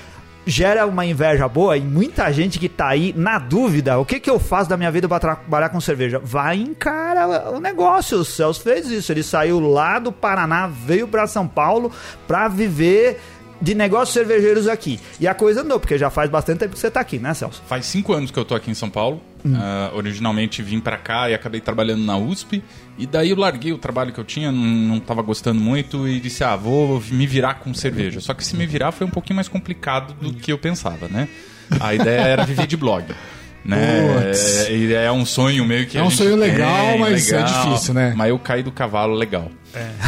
[0.47, 4.29] gera uma inveja boa e muita gente que tá aí na dúvida, o que que
[4.29, 6.19] eu faço da minha vida para trabalhar com cerveja?
[6.23, 8.19] Vai encara o negócio.
[8.19, 11.91] O Celso fez isso, ele saiu lá do Paraná, veio para São Paulo
[12.25, 13.19] para viver
[13.61, 14.99] de negócios cervejeiros aqui.
[15.19, 17.61] E a coisa andou, porque já faz bastante tempo que você tá aqui, né, Celso?
[17.67, 19.21] Faz cinco anos que eu tô aqui em São Paulo.
[19.55, 22.63] Ah, originalmente vim pra cá e acabei trabalhando na USP.
[22.97, 26.19] E daí eu larguei o trabalho que eu tinha, não, não tava gostando muito e
[26.19, 28.19] disse, ah, vou me virar com cerveja.
[28.19, 31.27] Só que se me virar foi um pouquinho mais complicado do que eu pensava, né?
[31.79, 33.05] A ideia era viver de blog.
[33.63, 34.31] Né?
[34.69, 38.13] É, é um sonho meio que É um sonho legal, tem, mas é difícil, né?
[38.15, 39.51] Mas eu caí do cavalo legal.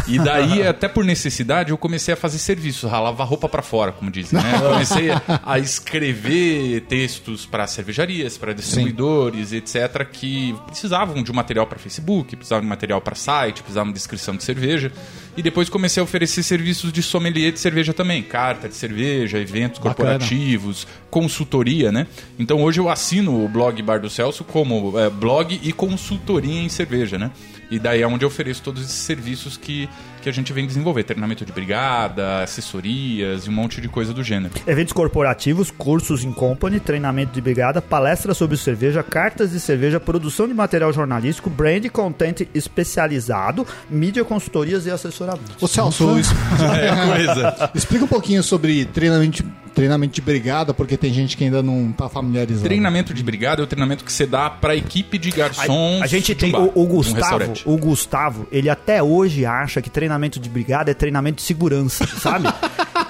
[0.06, 4.10] E daí, até por necessidade, eu comecei a fazer serviços, ralava roupa pra fora, como
[4.10, 4.58] dizem, né?
[4.58, 5.08] Comecei
[5.44, 12.62] a escrever textos para cervejarias, para distribuidores, etc, que precisavam de material para Facebook, precisavam
[12.62, 14.92] de material para site, precisavam de descrição de cerveja.
[15.36, 19.78] E depois comecei a oferecer serviços de sommelier de cerveja também, carta de cerveja, eventos
[19.78, 19.94] Bacana.
[19.94, 22.06] corporativos, consultoria, né?
[22.38, 26.68] Então hoje eu assino o blog Bar do Celso como é, blog e consultoria em
[26.68, 27.30] cerveja, né?
[27.70, 29.88] E daí é onde eu ofereço todos esses serviços que,
[30.20, 31.04] que a gente vem desenvolver.
[31.04, 34.52] Treinamento de brigada, assessorias e um monte de coisa do gênero.
[34.66, 40.46] Eventos corporativos, cursos em company, treinamento de brigada, palestras sobre cerveja, cartas de cerveja, produção
[40.46, 45.52] de material jornalístico, brand content especializado, mídia, consultorias e assessoramento.
[45.60, 46.10] Ô Celso,
[46.80, 47.70] É coisa.
[47.74, 52.08] explica um pouquinho sobre treinamento, treinamento de brigada, porque tem gente que ainda não tá
[52.08, 52.64] familiarizado.
[52.64, 56.00] Treinamento de brigada é o treinamento que você dá pra equipe de garçons.
[56.00, 59.80] A, a gente um tem bar, o, o Gustavo, o Gustavo, ele até hoje acha
[59.80, 62.48] que treinamento de brigada é treinamento de segurança, sabe?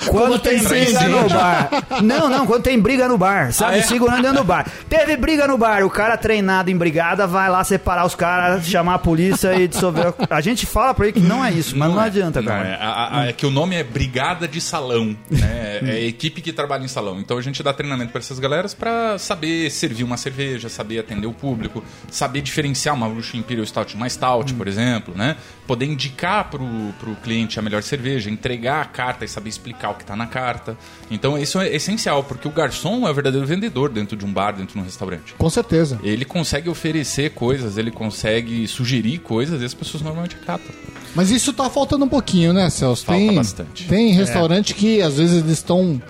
[0.09, 1.69] Quando tem tem briga no bar.
[2.03, 3.75] Não, não, quando tem briga no bar, sabe?
[3.75, 3.83] Ah, é?
[3.83, 4.67] Segurando dentro do bar.
[4.89, 8.95] Teve briga no bar, o cara treinado em brigada vai lá separar os caras, chamar
[8.95, 10.15] a polícia e dissolver.
[10.31, 12.67] A gente fala pra ele que não é isso, mas não, é, adianta, não cara.
[12.69, 12.75] é.
[12.81, 15.79] A- a- é que o nome é Brigada de Salão, né?
[15.83, 17.19] É a equipe que trabalha em salão.
[17.21, 21.27] Então a gente dá treinamento para essas galeras para saber servir uma cerveja, saber atender
[21.27, 25.37] o público, saber diferenciar uma Russian Imperial Stout de uma Stout, por exemplo, né?
[25.67, 29.95] Poder indicar pro, pro cliente a melhor cerveja, entregar a carta e saber explicar o
[29.95, 30.77] que tá na carta.
[31.11, 34.53] Então isso é essencial, porque o garçom é o verdadeiro vendedor dentro de um bar,
[34.53, 35.35] dentro de um restaurante.
[35.35, 35.99] Com certeza.
[36.03, 40.75] Ele consegue oferecer coisas, ele consegue sugerir coisas e as pessoas normalmente acatam.
[41.15, 43.05] Mas isso tá faltando um pouquinho, né, Celso?
[43.05, 43.89] Falta tem, bastante.
[43.89, 46.01] Tem restaurante que às vezes eles estão.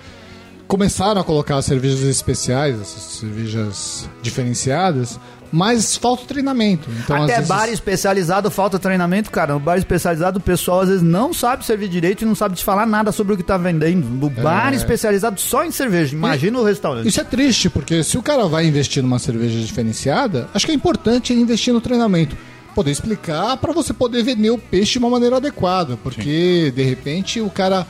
[0.66, 5.18] Começaram a colocar cervejas especiais, essas cervejas diferenciadas,
[5.52, 6.88] mas falta treinamento.
[7.02, 9.54] Então, Até vezes, bar especializado falta treinamento, cara.
[9.54, 12.64] No bar especializado o pessoal às vezes não sabe servir direito e não sabe te
[12.64, 14.06] falar nada sobre o que tá vendendo.
[14.06, 16.14] No bar especializado só em cerveja.
[16.14, 17.08] Imagina o restaurante.
[17.08, 20.74] Isso é triste, porque se o cara vai investir numa cerveja diferenciada, acho que é
[20.74, 22.36] importante investir no treinamento.
[22.74, 27.40] Poder explicar para você poder vender o peixe de uma maneira adequada, porque de repente
[27.40, 27.86] o cara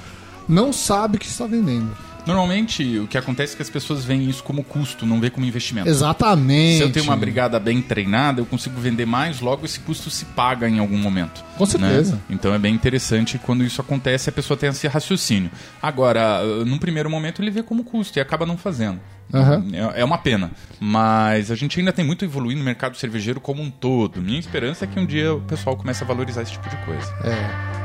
[0.49, 1.91] não sabe o que está vendendo.
[2.27, 5.47] Normalmente, o que acontece é que as pessoas veem isso como custo, não vê como
[5.47, 5.89] investimento.
[5.89, 6.79] Exatamente.
[6.79, 10.25] Se eu tenho uma brigada bem treinada, eu consigo vender mais, logo esse custo se
[10.27, 11.43] paga em algum momento.
[11.57, 12.15] Com certeza.
[12.15, 12.21] né?
[12.31, 15.51] Então é bem interessante quando isso acontece, a pessoa tem esse raciocínio.
[15.83, 19.01] Agora, num primeiro momento ele vê como custo e acaba não fazendo.
[19.33, 19.65] Aham.
[19.73, 20.51] É, é uma pena.
[20.79, 24.21] Mas a gente ainda tem muito a evoluir no mercado cervejeiro como um todo.
[24.21, 27.13] Minha esperança é que um dia o pessoal comece a valorizar esse tipo de coisa.
[27.25, 27.80] É.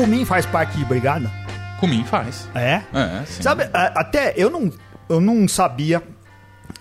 [0.00, 1.30] Cumim faz parte de brigada?
[1.78, 2.48] Comim faz.
[2.54, 2.80] É?
[2.92, 3.42] É, sim.
[3.42, 4.70] Sabe, até eu não,
[5.08, 6.02] eu não sabia.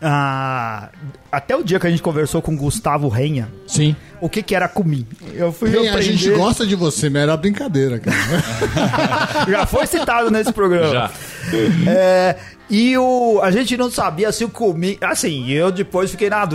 [0.02, 0.90] ah,
[1.32, 3.96] até o dia que a gente conversou com o Gustavo Renha, Sim.
[4.22, 5.06] o que que era cumim.
[5.34, 8.16] Eu fui Bem, a aprender- gente gosta de você, mas era brincadeira, cara.
[9.52, 10.92] Já foi citado nesse programa.
[10.92, 11.12] Já.
[11.88, 12.36] É,
[12.70, 14.98] e o, a gente não sabia se o Cumim.
[15.02, 16.46] Assim, eu depois fiquei na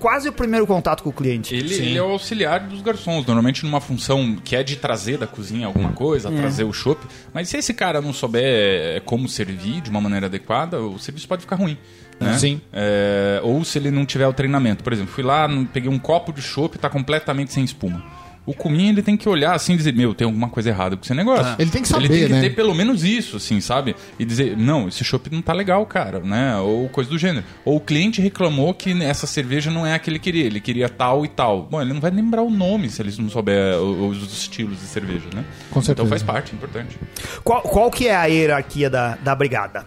[0.00, 1.54] quase o primeiro contato com o cliente.
[1.54, 5.26] Ele, ele é o auxiliar dos garçons, normalmente numa função que é de trazer da
[5.26, 6.36] cozinha alguma coisa, É.
[6.36, 7.06] trazer o chopp.
[7.32, 11.42] Mas se esse cara não souber como servir de uma maneira adequada, o serviço pode
[11.42, 11.76] ficar ruim.
[12.18, 12.36] Né?
[12.36, 12.60] Sim.
[12.72, 14.82] É, ou se ele não tiver o treinamento.
[14.84, 18.02] Por exemplo, fui lá, peguei um copo de chopp e tá completamente sem espuma.
[18.46, 21.04] O Cumim, ele tem que olhar assim e dizer, meu, tem alguma coisa errada com
[21.04, 21.54] esse negócio.
[21.58, 22.40] Ele tem que saber, Ele tem que né?
[22.40, 23.94] ter pelo menos isso, assim, sabe?
[24.18, 26.56] E dizer, não, esse chopp não tá legal, cara, né?
[26.58, 27.44] Ou coisa do gênero.
[27.64, 30.88] Ou o cliente reclamou que essa cerveja não é a que ele queria, ele queria
[30.88, 31.62] tal e tal.
[31.70, 34.86] Bom, ele não vai lembrar o nome se ele não souber o- os estilos de
[34.86, 35.44] cerveja, né?
[35.70, 35.92] Com certeza.
[35.92, 36.98] Então faz parte, é importante.
[37.44, 39.84] Qual, qual que é a hierarquia da, da brigada?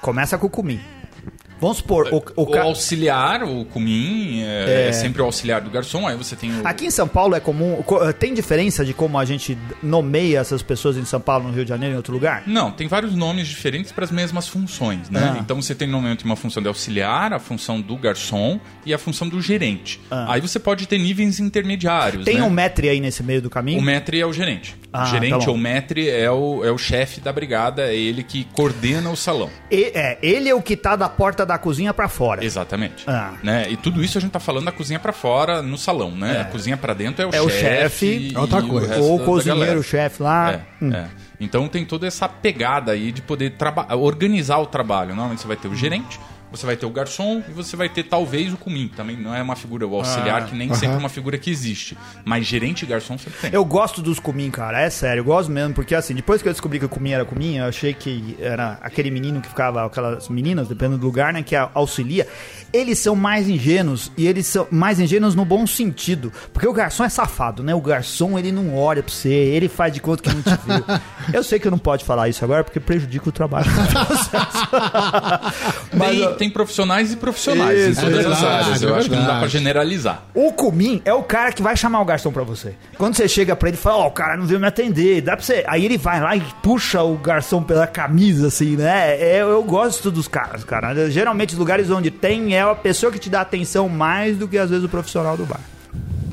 [0.00, 0.80] Começa com o Cumim.
[1.60, 5.70] Vamos supor, o, o O, ca- auxiliar, o cumim, é, é sempre o auxiliar do
[5.70, 6.66] garçom, aí você tem o...
[6.66, 7.82] Aqui em São Paulo é comum.
[7.84, 11.64] co- Tem diferença de como a gente nomeia essas pessoas em São Paulo, no Rio
[11.64, 12.42] de Janeiro, em outro lugar?
[12.46, 15.34] Não, tem vários nomes diferentes para as mesmas funções, né?
[15.34, 15.38] Ah.
[15.40, 19.28] Então você tem normalmente uma função de auxiliar, a função do garçom e a função
[19.28, 20.00] do gerente.
[20.10, 20.32] Ah.
[20.34, 22.42] Aí você pode ter níveis intermediários, Tem né?
[22.42, 23.78] um metre aí nesse meio do caminho?
[23.78, 24.76] O maître é o gerente.
[24.92, 28.22] Ah, o gerente tá ou maître é o, é o chefe da brigada, é ele
[28.22, 29.50] que coordena o salão.
[29.70, 32.44] E- é, ele é o que tá da porta da cozinha pra fora.
[32.44, 33.02] Exatamente.
[33.08, 33.32] Ah.
[33.42, 33.66] Né?
[33.70, 36.40] E tudo isso a gente tá falando da cozinha pra fora no salão, né?
[36.42, 37.64] A cozinha pra dentro é o É o chefe.
[37.64, 38.98] chefe, e é outra coisa.
[38.98, 40.52] Ou o cozinheiro, o chefe lá.
[40.52, 40.92] É, Hum.
[40.92, 41.06] é.
[41.40, 43.54] Então tem toda essa pegada aí de poder
[43.96, 45.10] organizar o trabalho.
[45.10, 46.18] Normalmente você vai ter o gerente,
[46.50, 48.88] você vai ter o garçom e você vai ter talvez o comim.
[48.88, 51.96] Também não é uma figura, o auxiliar, que nem sempre é uma figura que existe.
[52.24, 53.50] Mas gerente e garçom sempre tem.
[53.52, 56.52] Eu gosto dos cumim, cara, é sério, eu gosto mesmo, porque assim, depois que eu
[56.52, 60.28] descobri que o cumim era cumim, eu achei que era aquele menino que ficava, aquelas
[60.28, 62.26] meninas, dependendo do lugar, né, que auxilia,
[62.72, 67.04] eles são mais ingênuos, e eles são mais ingênuos no bom sentido, porque o garçom
[67.04, 70.34] é safado, né, o garçom, ele não olha pra você, ele faz de conta que
[70.34, 70.84] não te viu.
[71.32, 74.68] eu sei que eu não pode falar isso agora, porque prejudica o trabalho do processo.
[75.94, 78.82] Mas, tem, profissionais e profissionais Isso, em todas é as verdade, áreas.
[78.82, 79.38] Eu é acho que não dá verdade.
[79.40, 80.22] pra generalizar.
[80.34, 82.74] O Cumim é o cara que vai chamar o garçom pra você.
[82.96, 85.36] Quando você chega pra ele e fala, ó, o cara não veio me atender, dá
[85.36, 85.64] pra você.
[85.66, 89.16] Aí ele vai lá e puxa o garçom pela camisa, assim, né?
[89.20, 91.10] É, eu gosto dos caras, cara.
[91.10, 94.56] Geralmente, os lugares onde tem é a pessoa que te dá atenção mais do que
[94.58, 95.60] às vezes o profissional do bar.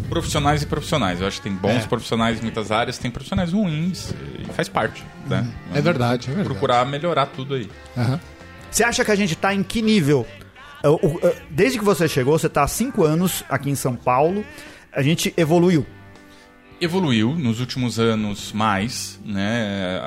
[0.10, 1.20] Profissionais e profissionais.
[1.20, 1.88] Eu acho que tem bons É.
[1.88, 4.14] profissionais em muitas áreas, tem profissionais ruins.
[4.40, 5.46] E faz parte, né?
[5.74, 6.44] É verdade, é verdade.
[6.48, 7.70] Procurar melhorar tudo aí.
[7.98, 8.20] Aham.
[8.76, 10.28] Você acha que a gente tá em que nível?
[10.84, 14.46] Uh, uh, Desde que você chegou, você tá há cinco anos aqui em São Paulo,
[14.92, 15.86] a gente evoluiu.
[16.82, 19.98] evoluiu nos últimos anos mais, né?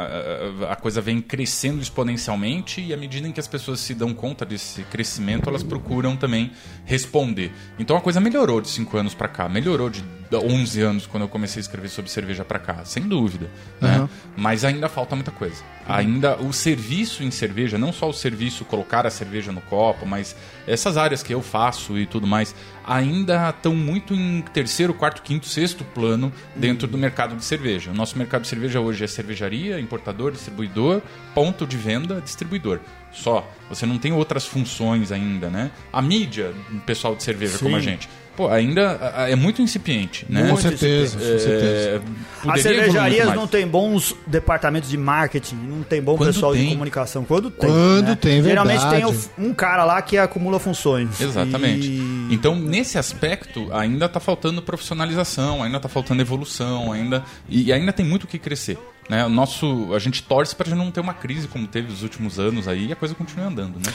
[0.61, 3.95] A, a- a coisa vem crescendo exponencialmente e à medida em que as pessoas se
[3.95, 6.53] dão conta desse crescimento, elas procuram também
[6.85, 7.51] responder.
[7.79, 11.29] Então a coisa melhorou de 5 anos pra cá, melhorou de 11 anos quando eu
[11.29, 13.51] comecei a escrever sobre cerveja pra cá, sem dúvida,
[13.81, 14.07] né?
[14.37, 15.65] Mas ainda falta muita coisa.
[15.89, 20.37] Ainda o serviço em cerveja, não só o serviço colocar a cerveja no copo, mas
[20.67, 22.55] essas áreas que eu faço e tudo mais,
[22.87, 27.91] ainda estão muito em terceiro, quarto, quinto, sexto plano dentro do mercado de cerveja.
[27.91, 31.01] O nosso mercado de cerveja hoje é cervejaria, importador, distribuidor,
[31.35, 32.81] ponto de venda, distribuidor.
[33.11, 33.51] Só.
[33.71, 35.71] Você não tem outras funções ainda, né?
[35.93, 40.25] A mídia, o pessoal de cerveja como a gente, pô, ainda a- é muito incipiente,
[40.29, 40.49] né?
[40.49, 42.03] Com certeza, com certeza.
[42.47, 46.61] É, As cervejarias não têm bons departamentos de marketing, não tem bom Quando pessoal de
[46.61, 46.69] tem.
[46.71, 47.25] comunicação.
[47.25, 47.69] Quando tem.
[47.69, 48.15] Quando né?
[48.15, 49.19] tem, Geralmente tem verdade.
[49.39, 51.21] o- um cara lá que acumula funções.
[51.21, 51.89] Exatamente.
[51.89, 57.93] E- Então, nesse aspecto, ainda está faltando profissionalização, ainda está faltando evolução, ainda e ainda
[57.93, 58.79] tem muito o que crescer.
[59.11, 59.25] Né?
[59.25, 62.69] O nosso, a gente torce para não ter uma crise como teve nos últimos anos
[62.69, 63.93] aí e a coisa continue andando, né?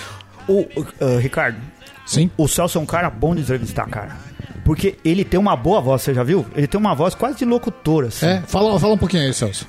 [0.49, 0.67] O,
[0.99, 1.57] ah, Ricardo,
[2.05, 2.29] Sim.
[2.37, 4.17] o Celso é um cara bom de entrevistar, cara.
[4.63, 6.45] Porque ele tem uma boa voz, você já viu?
[6.55, 8.25] Ele tem uma voz quase de locutor, assim.
[8.25, 9.67] É, fala, fala um pouquinho aí, Celso.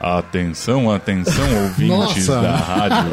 [0.00, 2.40] Atenção, atenção, ouvintes Nossa.
[2.40, 3.10] da rádio.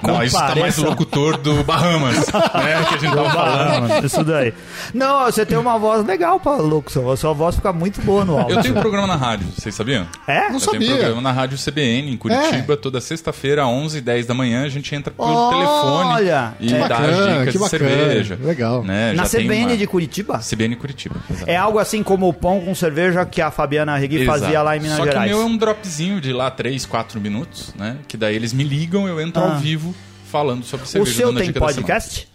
[0.06, 2.84] Não, isso tá mais locutor do Bahamas, né?
[2.88, 3.92] Que a gente tava falando.
[3.92, 4.54] Ah, isso daí.
[4.94, 7.10] Não, você tem uma voz legal pra locução.
[7.10, 8.56] A sua voz fica muito boa no áudio.
[8.58, 10.06] Eu tenho um programa na rádio, vocês sabiam?
[10.28, 10.42] É?
[10.42, 10.88] Não Eu tenho sabia.
[10.94, 14.94] um programa na rádio CBN, em Curitiba, toda sexta-feira, às 11h10 da manhã, a gente
[14.94, 16.78] entra pelo telefone Olha, e é.
[16.78, 17.68] dá Bacana, dicas de bacana.
[17.68, 18.38] cerveja.
[18.40, 18.84] Legal.
[18.84, 19.12] Né?
[19.14, 20.38] Na Já CBN uma- de Curitiba?
[20.38, 21.16] CBN Curitiba.
[21.28, 21.50] exato.
[21.50, 24.38] É algo assim como o pão com cerveja que a Fabiana Regui Exato.
[24.40, 25.28] fazia lá em Minas Só Gerais.
[25.30, 27.98] que o meu é um dropzinho de lá 3, 4 minutos, né?
[28.06, 29.54] Que daí eles me ligam, eu entro Ah.
[29.54, 29.94] ao vivo
[30.30, 31.16] falando sobre O cerveja.
[31.16, 32.28] seu dando a tem podcast?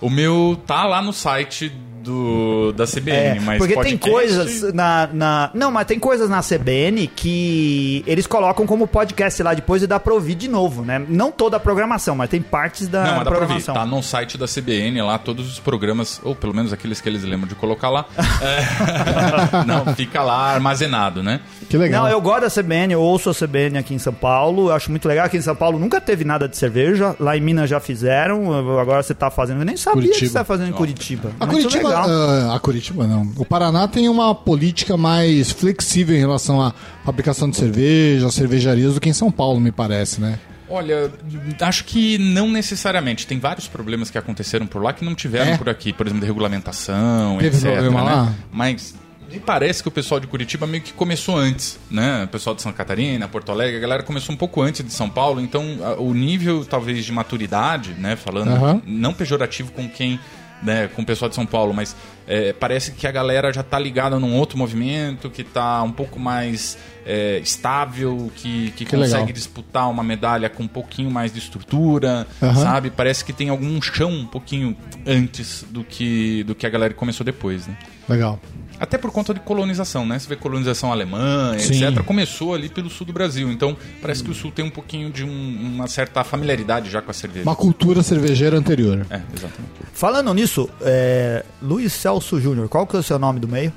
[0.00, 1.72] O meu tá lá no site
[2.04, 5.50] do, da CBN, É, mas porque tem podcast- coisas na, na.
[5.54, 9.98] Não, mas tem coisas na CBN que eles colocam como podcast lá depois e dá
[9.98, 11.02] pra ouvir de novo, né?
[11.08, 13.46] Não toda a programação, mas tem partes da Não, mas dá pra ouvir.
[13.46, 13.74] programação.
[13.74, 17.22] Tá no site da CBN lá, todos os programas, ou pelo menos aqueles que eles
[17.24, 18.04] lembram de colocar lá.
[18.44, 21.40] É, não, fica lá armazenado, né?
[21.68, 22.04] Que legal.
[22.04, 24.90] Não, eu gosto da CBN, eu ouço a CBN aqui em São Paulo, eu acho
[24.90, 25.24] muito legal.
[25.26, 29.02] Aqui em São Paulo nunca teve nada de cerveja, lá em Minas já fizeram, agora
[29.02, 29.60] você tá fazendo.
[29.60, 30.28] Eu nem sabia que Curitiba.
[30.30, 31.30] você tá fazendo em Curitiba.
[31.40, 32.50] A Curitiba, legal.
[32.50, 33.32] ah, a Curitiba não.
[33.36, 36.72] O Paraná tem uma política mais flexível em relação à
[37.04, 40.38] fabricação de cerveja, às cervejarias do que em São Paulo, me parece, né?
[40.68, 41.12] Olha,
[41.60, 43.26] acho que não necessariamente.
[43.26, 45.56] Tem vários problemas que aconteceram por lá que não tiveram É?
[45.58, 45.92] por aqui.
[45.92, 47.70] Por exemplo, de regulamentação, Teve etc.
[47.72, 48.10] problema né?
[48.12, 48.34] lá?
[48.50, 48.94] Mas
[49.30, 52.24] me parece que o pessoal de Curitiba meio que começou antes, né?
[52.24, 55.08] O pessoal de Santa Catarina, Porto Alegre, a galera começou um pouco antes de São
[55.08, 55.40] Paulo.
[55.40, 58.16] Então, a- o nível, talvez, de maturidade, né?
[58.16, 58.82] Falando, Aham.
[58.86, 60.18] não pejorativo com quem...
[60.64, 61.94] Né, com o pessoal de São Paulo, mas
[62.26, 66.18] é, parece que a galera já tá ligada num outro movimento, que tá um pouco
[66.18, 69.32] mais é, estável, que, que, Que consegue legal.
[69.34, 72.54] disputar uma medalha com um pouquinho mais de estrutura, Aham.
[72.62, 72.90] sabe?
[72.90, 74.74] Parece que tem algum chão um pouquinho
[75.06, 77.76] antes do que, do que a galera começou depois, né?
[78.08, 78.40] Legal.
[78.80, 80.18] Até por conta de colonização, né?
[80.18, 81.84] Você vê colonização alemã, Sim.
[81.84, 82.02] etc.
[82.04, 83.50] Começou ali pelo sul do Brasil.
[83.50, 87.10] Então, parece que o sul tem um pouquinho de um- uma certa familiaridade já com
[87.10, 87.44] a cerveja.
[87.48, 89.06] Uma cultura cervejeira anterior.
[89.10, 89.70] É, exatamente.
[89.92, 93.72] Falando nisso, é, Luiz Celso Júnior, qual que é o seu nome do meio?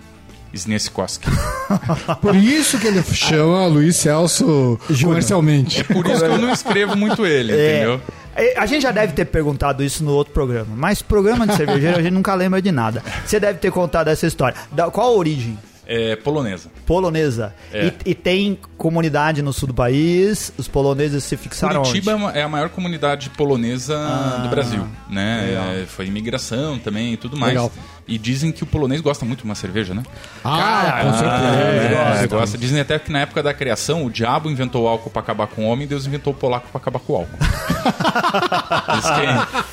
[0.54, 1.28] Snieskoski.
[2.22, 5.84] Por isso que ele chama Luiz Celso comercialmente.
[5.84, 7.76] Por isso que eu não escrevo muito ele, É.
[7.78, 8.02] entendeu?
[8.36, 11.98] É, A gente já deve ter perguntado isso no outro programa, mas programa de cervejeiro
[11.98, 13.04] a gente nunca lembra de nada.
[13.26, 14.56] Você deve ter contado essa história.
[14.72, 15.58] Da, qual a origem?
[15.90, 16.70] É polonesa.
[16.86, 17.56] Polonesa.
[17.72, 17.88] É.
[18.06, 22.24] E, e tem comunidade no sul do país, os poloneses se fixaram Curitiba é onde?
[22.26, 25.82] uma- é a maior comunidade polonesa Ah, do Brasil, né?
[25.84, 27.54] É, foi imigração também e tudo mais.
[27.54, 27.72] Legal.
[28.08, 30.04] E dizem que o polonês gosta muito de uma cerveja, né?
[30.44, 31.96] Ah, com Ah, certeza.
[31.96, 32.24] gosta.
[32.24, 32.58] É, gosta.
[32.58, 35.66] Dizem até que na época da criação, o diabo inventou o álcool pra acabar com
[35.66, 37.38] o homem e Deus inventou o polaco pra acabar com o álcool.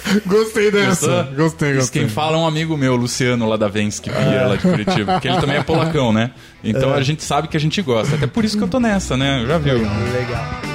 [0.05, 1.07] Quem, Gostei dessa.
[1.07, 1.35] Gostou?
[1.37, 2.03] Gostei, diz gostei.
[2.03, 5.12] quem fala é um amigo meu, Luciano, lá da Vensky Beer, lá de Curitiba.
[5.12, 6.30] Porque ele também é polacão, né?
[6.62, 8.16] Então a gente sabe que a gente gosta.
[8.16, 9.45] Até por isso que eu tô nessa, né?
[9.47, 9.74] Já viu.
[9.74, 10.74] Legal.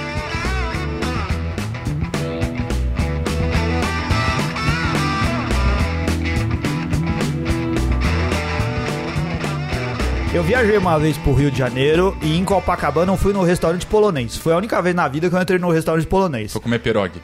[10.32, 13.88] Eu viajei uma vez pro Rio de Janeiro e em Copacabana eu fui no restaurante
[13.88, 14.38] polonês.
[14.38, 16.54] Foi a única vez na vida que eu entrei no restaurante polonês.
[16.54, 17.20] Vou comer pierogi.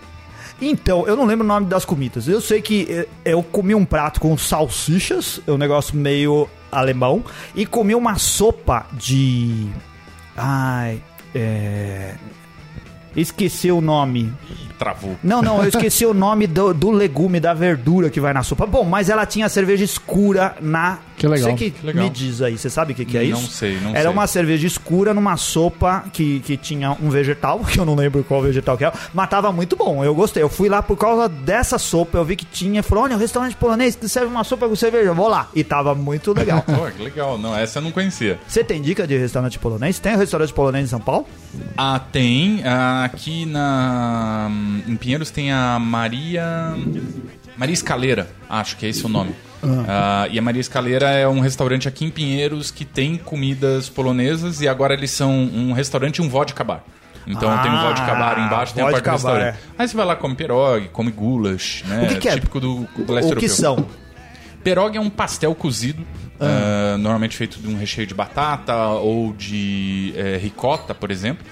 [0.59, 2.27] Então, eu não lembro o nome das comidas.
[2.27, 7.23] Eu sei que eh, eu comi um prato com salsichas, é um negócio meio alemão,
[7.53, 9.67] e comi uma sopa de.
[10.35, 10.99] Ai.
[11.33, 12.15] É.
[13.15, 14.33] Esqueci o nome.
[14.77, 15.15] Travou.
[15.23, 18.65] Não, não, eu esqueci o nome do, do legume, da verdura que vai na sopa.
[18.65, 20.99] Bom, mas ela tinha cerveja escura na.
[21.17, 22.03] Que legal, Você que que legal.
[22.03, 23.51] me diz aí, você sabe o que, que é Não isso?
[23.51, 24.09] sei, não Era sei.
[24.11, 28.41] uma cerveja escura numa sopa que, que tinha um vegetal, que eu não lembro qual
[28.41, 30.43] vegetal que é, mas tava muito bom, eu gostei.
[30.43, 33.55] Eu fui lá por causa dessa sopa, eu vi que tinha, falou, olha, o restaurante
[33.55, 35.49] polonês que serve uma sopa com cerveja, vou lá.
[35.55, 36.61] E tava muito legal.
[36.67, 37.37] Pô, que legal.
[37.37, 38.39] Não, essa eu não conhecia.
[38.47, 39.97] Você tem dica de restaurante polonês?
[39.99, 41.25] Tem um restaurante polonês em São Paulo?
[41.77, 42.61] Ah, tem.
[42.65, 44.49] Ah, aqui na.
[44.87, 46.73] Em Pinheiros tem a Maria.
[47.57, 49.33] Maria Escaleira, acho que é esse o nome.
[49.87, 54.61] Ah, e a Maria Escaleira é um restaurante aqui em Pinheiros que tem comidas polonesas
[54.61, 56.83] e agora eles são um restaurante e um vodka bar.
[57.25, 59.57] Então Ah, tem um vodka bar embaixo, tem a parte do restaurante.
[59.77, 62.03] Aí você vai lá, come pierogi, come goulash, né?
[62.03, 62.35] O que que é?
[62.35, 63.49] Típico do, do leste o que europeu.
[63.49, 63.87] são?
[64.63, 66.05] Pierogi é um pastel cozido,
[66.39, 71.43] ah, normalmente feito de um recheio de batata ou de eh, ricota, por exemplo,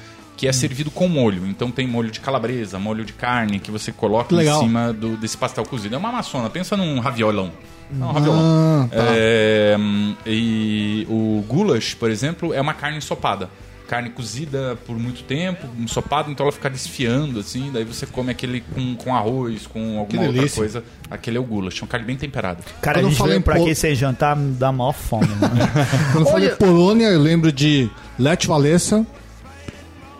[0.44, 1.48] que é servido com molho.
[1.48, 4.62] Então tem molho de calabresa, molho de carne que você coloca Legal.
[4.62, 5.96] em cima do- desse pastel cozido.
[5.96, 7.50] É uma maçona, pensa num raviolão.
[7.98, 8.42] É um raviolão.
[8.42, 9.04] Ah, tá.
[9.16, 13.50] É, hum, e o goulash, por exemplo, é uma carne ensopada.
[13.88, 18.62] Carne cozida por muito tempo, ensopada, então ela fica desfiando, assim, daí você come aquele
[18.74, 20.84] com, com arroz, com alguma outra coisa.
[21.10, 22.60] Aquele é o goulash, é uma carne bem temperada.
[22.82, 25.28] Cara, Quando a eu gente falei pra pol- aqui sem jantar, me dá maior fome,
[25.40, 25.56] mano.
[26.12, 27.90] Quando eu falei Olha- Polônia, eu lembro de
[28.20, 29.06] Lech Walesa,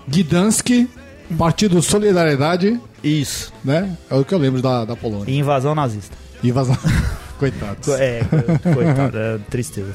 [0.08, 0.88] Gdansk,
[1.38, 3.52] Partido Solidariedade, Isso.
[3.64, 3.96] né?
[4.10, 5.32] É o que eu lembro da, da Polônia.
[5.34, 6.16] E invasão nazista.
[6.44, 6.78] Vazar.
[7.40, 7.88] Coitados.
[7.90, 8.22] É,
[8.74, 9.92] coitado, é tristeza.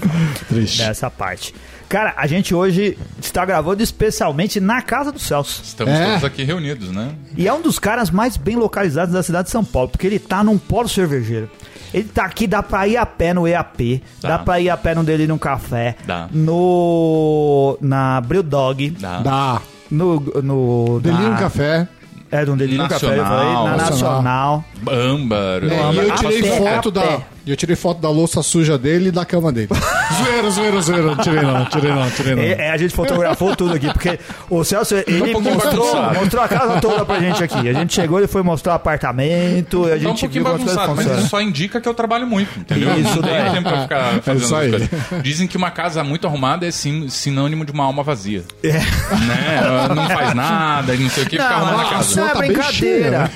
[0.49, 0.83] Triste.
[0.83, 1.55] Nessa parte.
[1.89, 5.63] Cara, a gente hoje está gravando especialmente na casa do Celso.
[5.65, 6.05] Estamos É.
[6.11, 7.11] todos aqui reunidos, né?
[7.37, 10.19] E é um dos caras mais bem localizados da cidade de São Paulo, porque ele
[10.19, 11.49] tá num polo cervejeiro.
[11.95, 14.29] Ele tá aqui, dá pra ir a pé no EAP, Dá.
[14.31, 16.29] dá pra ir a pé no Delirium Café, Dá.
[16.33, 17.79] no.
[17.81, 19.21] na Brewdog, Dá.
[19.21, 19.63] Dá.
[19.91, 20.21] No.
[20.43, 21.89] no Delírio na, Café.
[22.31, 23.39] É, no Delirium Café, eu Nacional.
[23.39, 24.65] falei, na Nacional.
[24.87, 25.13] Nacional.
[25.15, 25.65] Âmbar.
[25.65, 27.23] É, e eu tirei pé, foto a da.
[27.49, 27.53] Pé.
[27.53, 29.69] Eu tirei foto da louça suja dele e da cama dele.
[30.23, 31.03] zoeira, zoeira, zoeira.
[31.09, 32.43] Não tirei não, tirei não, tirei não.
[32.43, 34.19] É, é, a gente fotografou tudo aqui, porque
[34.51, 37.69] o Celso, ele um pouquinho mostrou, mostrou a casa toda pra gente aqui.
[37.69, 40.75] A gente chegou, ele foi mostrar o apartamento, a Tá um gente viu pouquinho coisas
[40.77, 42.99] bagunçado, mas isso só indica que eu trabalho muito, entendeu?
[42.99, 43.51] Isso não tem daí.
[43.53, 44.71] tempo pra ficar fazendo isso as aí.
[44.71, 44.89] coisas.
[45.23, 48.45] Dizem que uma casa muito arrumada é sim- sinônimo de uma alma vazia.
[48.63, 48.73] É.
[48.73, 49.61] Né?
[49.95, 52.03] Não faz nada, e não sei o que, fica arrumando a Não, casa.
[52.11, 53.31] isso é tá bem brincadeira.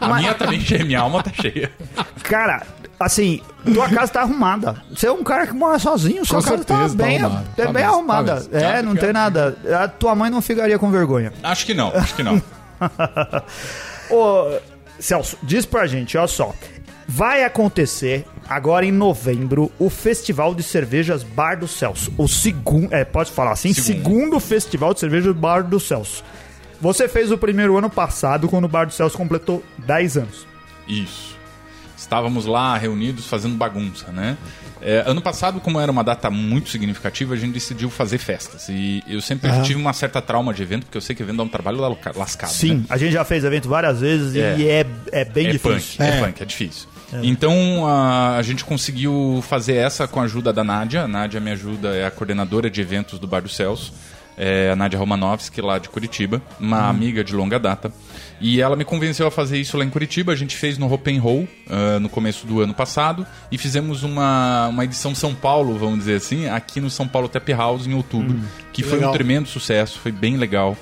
[0.00, 1.70] A minha também cheia, minha alma tá cheia.
[2.22, 2.62] Cara,
[3.00, 3.40] assim,
[3.72, 4.76] tua casa tá arrumada.
[4.94, 7.46] Você é um cara que mora sozinho, sua Com casa tá certeza, tá bem, arrumada.
[7.56, 8.34] é Tá bem mesmo, arrumada.
[8.42, 8.56] tá mesmo.
[8.68, 9.56] é, não tem nada.
[9.82, 11.32] A tua mãe não ficaria com vergonha.
[11.42, 12.40] Acho que não, acho que não.
[14.10, 14.58] Ô,
[14.98, 16.54] Celso, diz pra gente, olha só.
[17.06, 22.12] Vai acontecer agora em novembro o Festival de Cervejas Bar do Celso.
[22.16, 22.92] O segundo.
[22.94, 23.72] É, pode falar assim?
[23.72, 24.04] Segundo.
[24.04, 26.22] Segundo Festival de Cervejas Bar do Celso.
[26.80, 30.46] Você fez o primeiro ano passado, quando o Bar do Celso completou 10 anos.
[30.86, 31.36] Isso.
[32.10, 34.36] Estávamos lá reunidos fazendo bagunça, né?
[34.82, 38.68] É, ano passado, como era uma data muito significativa, a gente decidiu fazer festas.
[38.68, 41.42] E eu sempre tive uma certa trauma de evento, porque eu sei que evento dá
[41.44, 42.50] um trabalho lasca- lascado.
[42.50, 42.84] Sim, né?
[42.90, 44.56] a gente já fez evento várias vezes É.
[44.58, 45.98] e é, é bem é difícil.
[45.98, 46.20] punk, é.
[46.24, 46.88] punk, é difícil.
[47.22, 51.02] Então a, a gente conseguiu fazer essa com a ajuda da Nádia.
[51.04, 53.92] A Nádia me ajuda, é a coordenadora de eventos do Bar do Celso.
[54.36, 57.92] é a Nadia Romanovski, lá de Curitiba, uma amiga de longa data.
[58.40, 60.32] E ela me convenceu a fazer isso lá em Curitiba.
[60.32, 64.02] A gente fez no Hope and Roll ah, no começo do ano passado e fizemos
[64.02, 67.94] uma, uma edição São Paulo, vamos dizer assim, aqui no São Paulo Tap House em
[67.94, 68.40] outubro,
[68.72, 69.10] que foi legal.
[69.10, 70.76] um tremendo sucesso, foi bem legal.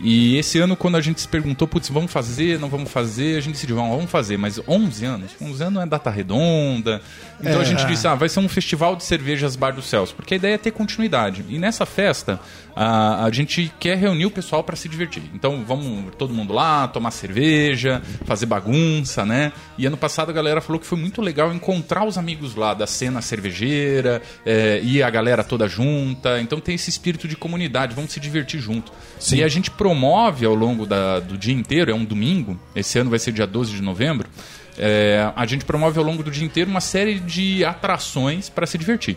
[0.00, 3.40] E esse ano, quando a gente se perguntou, putz, vamos fazer, não vamos fazer, a
[3.40, 5.30] gente decidiu, vamos vamos fazer, mas 11 anos?
[5.40, 7.00] 11 anos não é data redonda.
[7.40, 7.60] Então É.
[7.60, 10.36] a gente disse, ah, vai ser um festival de cervejas Bar dos Céus, porque a
[10.36, 11.44] ideia é ter continuidade.
[11.48, 12.38] E nessa festa,
[12.76, 15.22] a, a gente quer reunir o pessoal para se divertir.
[15.34, 19.52] Então vamos todo mundo lá, tomar cerveja, fazer bagunça, né?
[19.76, 22.86] E ano passado a galera falou que foi muito legal encontrar os amigos lá da
[22.86, 26.40] cena cervejeira, é, e a galera toda junta.
[26.40, 28.92] Então tem esse espírito de comunidade, vamos se divertir junto.
[29.32, 33.08] E a gente promove ao longo da- do dia inteiro, é um domingo, esse ano
[33.10, 34.28] vai ser dia 12 de novembro.
[34.80, 38.78] é, a gente promove ao longo do dia inteiro uma série de atrações para se
[38.78, 39.16] divertir.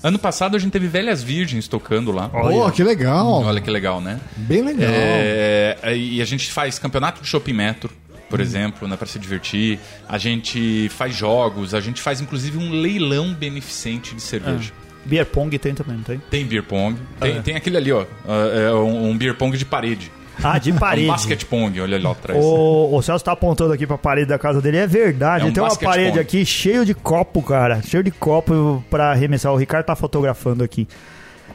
[0.00, 2.28] Ano passado a gente teve Velhas Virgens tocando lá.
[2.28, 3.42] Pô, que legal.
[3.42, 4.20] Olha que legal, né?
[4.36, 4.88] Bem legal.
[4.92, 7.90] É, e a gente faz campeonato de shopping metro,
[8.30, 9.80] por exemplo, né, para se divertir.
[10.08, 14.72] A gente faz jogos, a gente faz inclusive um leilão beneficente de cerveja.
[15.04, 16.20] Beer Pong tem também, não tem?
[16.30, 20.10] Tem beer pong, tem, tem aquele ali, ó, é um, um beer pong de parede.
[20.42, 21.08] Ah, de parede.
[21.08, 22.42] Um basket pong, olha ali lá atrás.
[22.42, 24.78] O, o Celso tá apontando aqui pra parede da casa dele.
[24.78, 25.44] É verdade.
[25.44, 26.20] É um tem uma parede pong.
[26.20, 27.82] aqui cheio de copo, cara.
[27.82, 29.52] Cheio de copo pra arremessar.
[29.52, 30.88] O Ricardo tá fotografando aqui.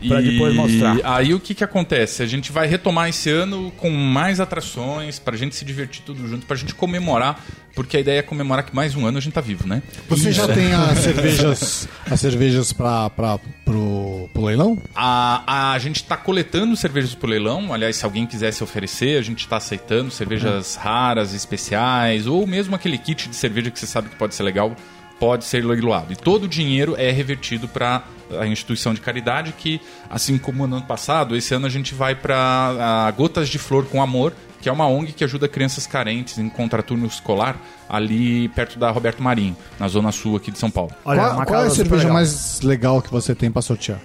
[0.07, 0.97] Pra depois mostrar.
[1.03, 2.21] Aí o que que acontece?
[2.21, 6.45] A gente vai retomar esse ano com mais atrações, pra gente se divertir tudo junto,
[6.45, 7.43] pra gente comemorar,
[7.73, 9.81] porque a ideia é comemorar que mais um ano a gente tá vivo, né?
[10.09, 14.81] Você já tem as cervejas, as cervejas pra, pra, pro, pro leilão?
[14.95, 17.73] A, a gente está coletando cervejas pro leilão.
[17.73, 22.75] Aliás, se alguém quiser se oferecer, a gente está aceitando cervejas raras, especiais, ou mesmo
[22.75, 24.75] aquele kit de cerveja que você sabe que pode ser legal,
[25.19, 26.13] pode ser leiloado.
[26.13, 28.03] E todo o dinheiro é revertido para
[28.39, 32.13] a instituição de caridade que, assim como no ano passado, esse ano a gente vai
[32.13, 36.49] para Gotas de Flor com Amor, que é uma ONG que ajuda crianças carentes em
[36.49, 37.55] contraturno escolar
[37.87, 40.91] ali perto da Roberto Marinho, na zona sul aqui de São Paulo.
[41.05, 42.13] Olha, qual qual é a cerveja legal.
[42.13, 43.99] mais legal que você tem pra sortear?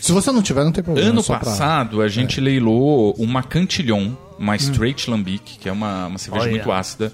[0.00, 1.10] Se você não tiver, não tem problema.
[1.10, 6.06] Ano só pra- passado, a gente leilou uma Cantillon, uma Straight Lambic, que é uma,
[6.06, 6.52] uma cerveja Olha.
[6.52, 7.12] muito ácida,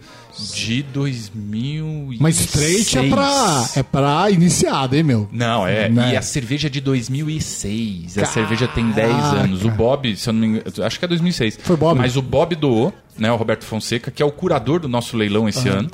[0.54, 2.20] de 2006.
[2.20, 5.28] Mas straight é pra, é pra iniciado, hein, meu?
[5.32, 5.88] Não, é.
[5.88, 6.12] Né?
[6.12, 8.18] E a cerveja é de 2006.
[8.18, 9.64] A cerveja tem 10 anos.
[9.64, 11.58] O Bob, se eu não me engano, acho que é 2006.
[11.62, 11.98] Foi Bob.
[11.98, 15.48] Mas o Bob doou, né, o Roberto Fonseca, que é o curador do nosso leilão
[15.48, 15.90] esse ano.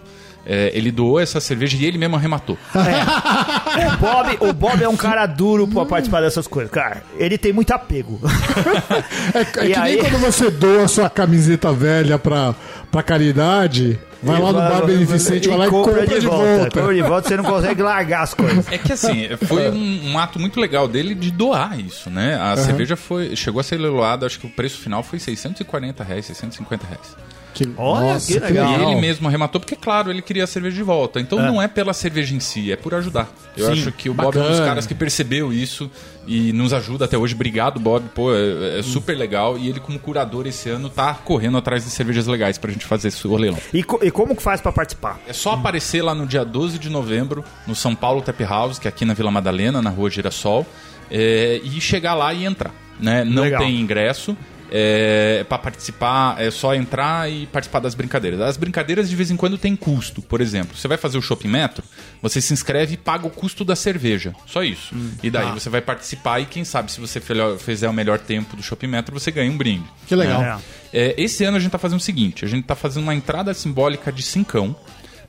[0.50, 2.56] É, ele doou essa cerveja e ele mesmo arrematou.
[2.74, 6.70] O Bob, o Bob é um cara duro pra participar dessas coisas.
[6.72, 8.18] Cara, ele tem muito apego.
[9.34, 9.96] É, é E que aí?
[10.00, 12.54] nem quando você doa sua camiseta velha pra,
[12.90, 16.70] pra caridade, vai lá no bar beneficente, vai lá e compra de volta.
[16.70, 18.66] Compra de volta, você não consegue largar as coisas.
[18.72, 22.38] É que assim, foi um, um ato muito legal dele de doar isso, né?
[22.40, 26.24] A cerveja foi, chegou a ser leiloada, acho que o preço final foi 640 reais,
[26.26, 27.16] 650 reais.
[27.64, 28.70] Que- Olha, que legal.
[28.70, 31.20] E ele mesmo arrematou, porque, claro, ele queria a cerveja de volta.
[31.20, 33.28] Então não é pela cerveja em si, é por ajudar.
[33.56, 34.66] Eu Sim, acho que o Bob é um dos bacana.
[34.66, 35.90] caras que percebeu isso
[36.26, 37.34] e nos ajuda até hoje.
[37.34, 38.04] Obrigado, Bob.
[38.14, 39.58] Pô, é, é super legal.
[39.58, 43.08] E ele, como curador esse ano, tá correndo atrás de cervejas legais pra gente fazer
[43.08, 43.58] esse leilão.
[43.74, 45.18] E, co- e como que faz pra participar?
[45.26, 48.86] É só aparecer lá no dia 12 de novembro, no São Paulo Tap House, que
[48.86, 50.64] é aqui na Vila Madalena, na rua Girassol,
[51.10, 52.72] é, e chegar lá e entrar.
[53.00, 53.24] Né?
[53.24, 53.60] Não Legal.
[53.62, 54.36] tem ingresso.
[54.70, 58.40] É, para participar é só entrar e participar das brincadeiras.
[58.40, 60.20] As brincadeiras de vez em quando tem custo.
[60.20, 61.84] Por exemplo, você vai fazer o shopping metro,
[62.20, 64.34] você se inscreve e paga o custo da cerveja.
[64.46, 64.94] Só isso.
[65.22, 67.20] E daí você vai participar e quem sabe se você
[67.58, 69.84] fizer o melhor tempo do shopping metro, você ganha um brinde.
[70.06, 70.42] Que legal.
[70.42, 70.58] É.
[70.92, 73.52] É, esse ano a gente tá fazendo o seguinte: a gente tá fazendo uma entrada
[73.54, 74.76] simbólica de cincão,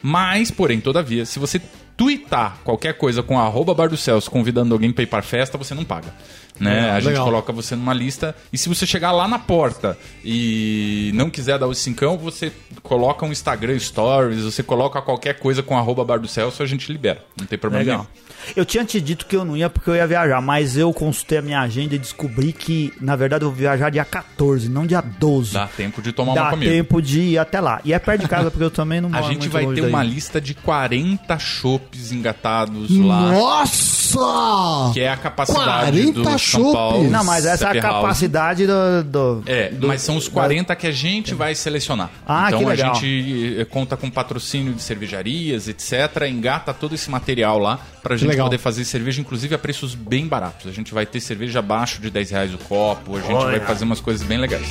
[0.01, 1.61] mas, porém, todavia, se você
[1.97, 5.75] twittar qualquer coisa com arroba Bar do Céus convidando alguém pra ir pra festa, você
[5.75, 6.13] não paga.
[6.59, 6.91] Né?
[6.91, 7.25] a gente legal.
[7.25, 11.67] coloca você numa lista e se você chegar lá na porta e não quiser dar
[11.67, 12.51] o cincão, você
[12.83, 16.91] coloca um Instagram Stories, você coloca qualquer coisa com arroba Bar do Celso, a gente
[16.91, 17.23] libera.
[17.39, 17.97] Não tem problema Legal.
[17.99, 18.29] nenhum.
[18.55, 21.37] Eu tinha te dito que eu não ia porque eu ia viajar, mas eu consultei
[21.37, 25.01] a minha agenda e descobri que, na verdade, eu vou viajar dia 14, não dia
[25.01, 25.53] 12.
[25.53, 26.71] Dá tempo de tomar uma Dá comigo.
[26.71, 27.81] tempo de ir até lá.
[27.83, 29.81] E é perto de casa, porque eu também não A moro gente muito vai ter
[29.81, 29.89] daí.
[29.89, 33.31] uma lista de 40 chopes engatados lá.
[33.33, 34.93] Nossa!
[34.93, 36.73] Que é a capacidade 40 do São.
[36.73, 37.09] Paulo.
[37.09, 39.03] Não, mas essa é a capacidade do...
[39.03, 42.09] do- É, mas são os 40 que a gente vai selecionar.
[42.27, 42.91] Ah, então que legal.
[42.91, 46.23] a gente eh, conta com patrocínio de cervejarias, etc.
[46.29, 48.47] Engata todo esse material lá pra gente legal.
[48.47, 50.67] poder fazer cerveja, inclusive a preços bem baratos.
[50.67, 53.57] A gente vai ter cerveja abaixo de 10 reais o copo, a gente Olha.
[53.57, 54.67] vai fazer umas coisas bem legais.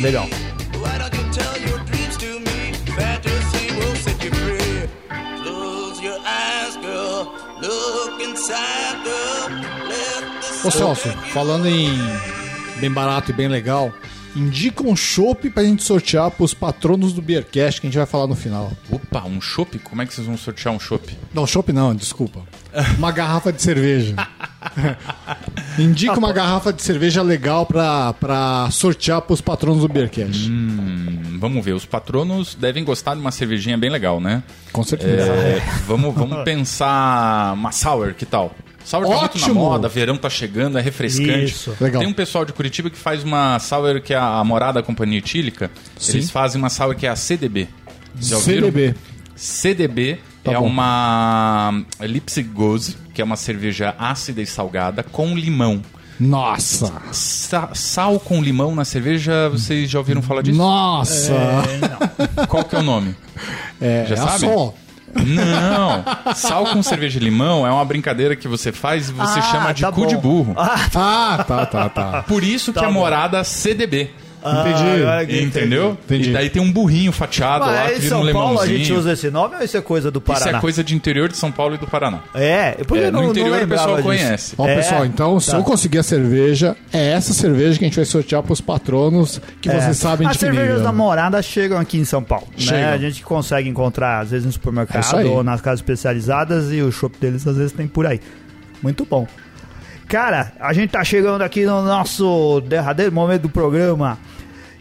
[0.00, 0.28] Legal.
[6.22, 7.24] Eyes, girl.
[7.60, 9.89] Look inside, the
[10.62, 11.88] Ô Celso, falando em
[12.78, 13.90] bem barato e bem legal,
[14.36, 18.26] indica um chopp pra gente sortear pros patronos do Beercast que a gente vai falar
[18.26, 18.70] no final.
[18.90, 19.78] Opa, um chopp?
[19.78, 21.16] Como é que vocês vão sortear um chopp?
[21.32, 22.40] Não, chopp não, desculpa.
[22.98, 24.14] Uma garrafa de cerveja.
[25.78, 30.50] Indica uma garrafa de cerveja legal pra, pra sortear pros patronos do Beercast.
[30.50, 34.42] Hum, vamos ver, os patronos devem gostar de uma cervejinha bem legal, né?
[34.72, 35.32] Com certeza.
[35.32, 38.54] É, vamos, vamos pensar uma sour, que tal?
[38.84, 41.44] Sour tá muito na moda, verão tá chegando, é refrescante.
[41.52, 41.76] Isso.
[41.80, 42.00] Legal.
[42.00, 45.70] Tem um pessoal de Curitiba que faz uma sour que é a Morada Companhia Etílica.
[45.98, 46.12] Sim.
[46.18, 47.68] Eles fazem uma sour que é a CDB.
[48.20, 48.68] Já ouviram?
[48.68, 48.94] CDB.
[49.36, 50.66] CDB Tá é bom.
[50.66, 55.82] uma Lipsy Goose, que é uma cerveja ácida e salgada com limão.
[56.18, 56.92] Nossa!
[57.12, 60.58] Sa- sal com limão na cerveja, vocês já ouviram falar disso?
[60.58, 61.34] Nossa!
[62.48, 63.14] Qual que é o nome?
[63.80, 64.40] É, Já é a sabe?
[64.40, 64.76] Sol.
[65.14, 66.04] Não!
[66.34, 69.72] Sal com cerveja e limão é uma brincadeira que você faz e você Ah, chama
[69.72, 70.20] de tá cu de bom.
[70.20, 70.54] burro.
[70.56, 70.88] Ah,
[71.46, 72.22] tá, tá, tá.
[72.28, 72.94] Por isso que Tá a bom.
[73.00, 74.10] morada CDB.
[74.42, 75.02] Entendi.
[75.02, 75.98] agora que Entendeu?
[76.04, 76.30] Entendi.
[76.30, 78.50] E daí tem um burrinho fatiado lá Mas que em vira um São Paulo a
[78.62, 78.78] lemãozinho.
[78.78, 80.58] gente usa esse nome ou isso é coisa do Isso Paraná?
[80.58, 82.20] é coisa de interior de São Paulo e do Paraná.
[82.34, 84.02] É, porque É, eu não, no interior não o pessoal disso.
[84.02, 84.54] conhece.
[84.56, 85.56] Ó, É, pessoal, então, se tá.
[85.58, 89.68] eu conseguir a cerveja, é essa cerveja que a gente vai sortear pros patronos que
[89.68, 89.78] É.
[89.80, 90.84] vocês sabem As de que cervejas nível.
[90.84, 92.46] da morada chegam aqui em São Paulo.
[92.52, 92.54] Né?
[92.64, 92.90] Chegam.
[92.92, 95.26] A gente consegue encontrar, às vezes, no É isso supermercado aí.
[95.26, 98.20] ou nas casas especializadas e o shopping deles, às vezes, tem por aí.
[98.82, 99.26] Muito bom.
[100.10, 104.18] Cara, a gente tá chegando aqui no nosso derradeiro momento do programa.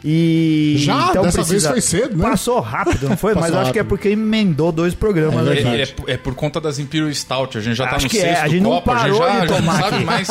[0.03, 0.75] E.
[0.79, 1.07] Já?
[1.09, 2.29] então Dessa vez foi cedo, né?
[2.29, 3.35] Passou rápido, não foi?
[3.39, 5.59] Mas acho que é porque emendou dois programas É.
[5.59, 7.57] É, é por- é por conta das Imperial Stout.
[7.57, 9.29] A gente já tá Acho no que é, sexto a gente não copo, parou a
[9.31, 10.05] gente já, de tomar não sabe aqui.
[10.05, 10.29] mais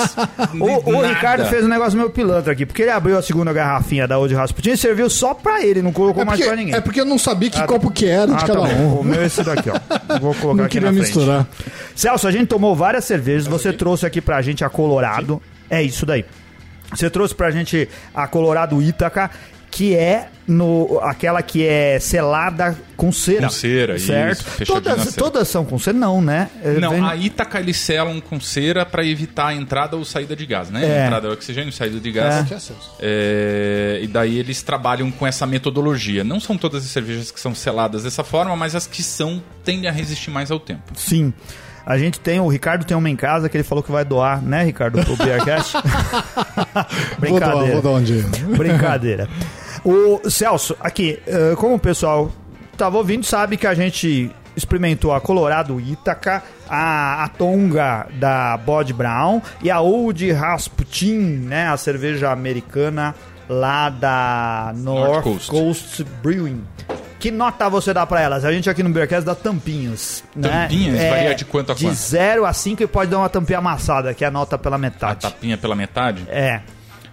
[0.58, 1.02] O, o.
[1.06, 4.34] Ricardo fez um negócio meio pilantra aqui, porque ele abriu a segunda garrafinha da Old
[4.34, 6.74] Rasputin e serviu só pra ele, não colocou É mais porque, pra ninguém.
[6.74, 8.74] é porque eu não sabia que Ah, copo que era de Ah, cada tá bom.
[8.74, 9.00] um.
[9.00, 10.18] O meu é esse daqui, ó.
[10.18, 11.14] Vou colocar Não aqui queria na frente.
[11.16, 11.46] misturar.
[11.94, 15.42] Celso, a gente tomou várias cervejas, você trouxe aqui pra gente a Colorado.
[15.68, 16.24] É isso daí.
[16.90, 19.30] Você trouxe pra gente a Colorado Ítaca,
[19.78, 23.42] que é no, aquela que é selada com cera.
[23.42, 24.40] Com cera, certo?
[24.60, 25.12] isso, Todas, cera.
[25.16, 25.96] todas são com cera?
[25.96, 26.50] Não, né?
[26.64, 30.34] É, Não, vem- a Ítaca eles selam com cera para evitar a entrada ou saída
[30.34, 30.84] de gás, né?
[30.84, 31.06] É.
[31.06, 32.50] Entrada de oxigênio, saída de gás.
[32.50, 32.72] É.
[32.98, 36.24] É, e daí eles trabalham com essa metodologia.
[36.24, 39.88] Não são todas as cervejas que são seladas dessa forma, mas as que são tendem
[39.88, 40.82] a resistir mais ao tempo.
[40.96, 41.32] Sim.
[41.86, 44.42] A gente tem, o Ricardo tem uma em casa que ele falou que vai doar,
[44.42, 45.72] né, Ricardo, pro Beercast?
[47.18, 47.72] Vou dar, Brincadeira.
[47.80, 48.24] vou dar um dia.
[48.56, 49.28] Brincadeira.
[49.88, 52.30] O Celso, aqui, eh, como o pessoal
[52.76, 58.92] tava ouvindo, sabe que a gente experimentou a Colorado Ítaca, a, a Tonga da Bod
[58.92, 63.14] Brown e a Old Rasputin, né, a cerveja americana
[63.48, 65.50] lá da North, Coast.
[65.50, 66.04] Coast.
[66.22, 66.62] Brewing.
[67.18, 68.44] Que nota você dá pra elas?
[68.44, 70.22] A gente aqui no Beercast dá tampinhas.
[70.36, 70.64] né?
[70.64, 70.98] Tampinhas?
[71.08, 71.94] Varia de quanto a De quanto?
[71.96, 74.78] 0 a 5 e pode dar uma tampinha amassada, que é a nota pela A
[74.78, 75.22] metade.
[75.22, 76.24] tapinha pela metade.
[76.28, 76.60] É.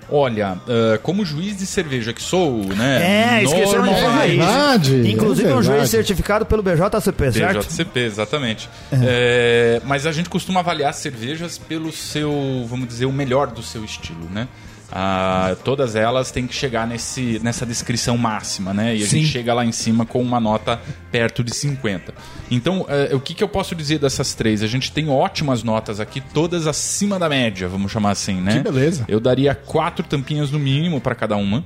[0.09, 3.37] Olha, ah, como juiz de cerveja que sou, né?
[3.39, 4.37] É, esqueceram de falar É isso.
[4.37, 7.59] verdade, Inclusive é um juiz certificado pelo BJCP, certo?
[7.65, 8.69] BJCP, exatamente.
[8.91, 13.83] É, mas a gente costuma avaliar cervejas pelo seu, vamos dizer, o melhor do seu
[13.83, 14.47] estilo, né?
[14.91, 18.95] Ah, todas elas têm que chegar nesse, nessa descrição máxima, né?
[18.95, 19.19] E a Sim.
[19.19, 20.79] gente chega lá em cima com uma nota
[21.11, 22.13] perto de 50.
[22.49, 24.61] Então, eh, o que, que eu posso dizer dessas três?
[24.61, 28.57] A gente tem ótimas notas aqui, todas acima da média, vamos chamar assim, né?
[28.57, 29.05] Que beleza.
[29.07, 31.63] Eu daria quatro tampinhas no mínimo para cada uma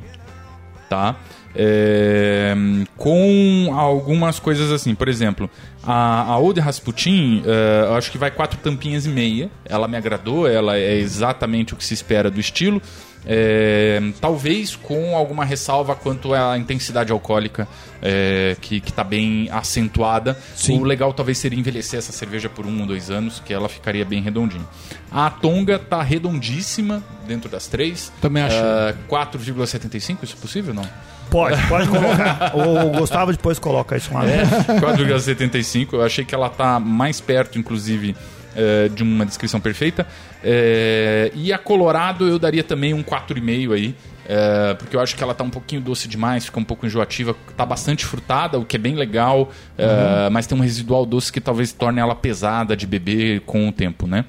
[0.90, 1.16] tá?
[1.56, 2.54] É,
[2.96, 5.50] com algumas coisas assim, por exemplo,
[5.84, 7.44] a, a Old Rasputin,
[7.88, 9.50] eu acho que vai quatro tampinhas e meia.
[9.66, 12.82] Ela me agradou, ela é exatamente o que se espera do estilo.
[13.26, 17.68] É, talvez com alguma ressalva quanto à intensidade alcoólica,
[18.02, 20.38] é, que, que tá bem acentuada.
[20.56, 20.80] Sim.
[20.80, 24.06] O legal talvez seria envelhecer essa cerveja por um ou dois anos, que ela ficaria
[24.06, 24.66] bem redondinha.
[25.12, 28.12] A Tonga tá redondíssima dentro das três.
[28.22, 28.56] Também acho.
[28.56, 30.88] É, 4,75, isso é possível não?
[31.30, 32.52] Pode, pode colocar.
[32.58, 34.26] o Gustavo depois coloca isso lá.
[34.26, 34.44] É,
[34.80, 35.94] 4,75.
[35.94, 38.16] Eu achei que ela tá mais perto, inclusive,
[38.56, 40.08] é, de uma descrição perfeita.
[40.44, 43.96] É, e a Colorado eu daria também um 4,5 aí.
[44.28, 47.36] é, porque eu acho que ela tá um pouquinho doce demais, fica um pouco enjoativa,
[47.58, 51.42] tá bastante frutada, o que é bem legal, é, mas tem um residual doce que
[51.42, 54.26] talvez torne ela pesada de beber com o tempo, né?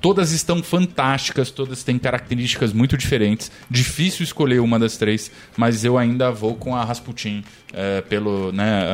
[0.00, 3.50] Todas estão fantásticas, todas têm características muito diferentes.
[3.68, 8.84] Difícil escolher uma das três, mas eu ainda vou com a Rasputin, é, pelo, né,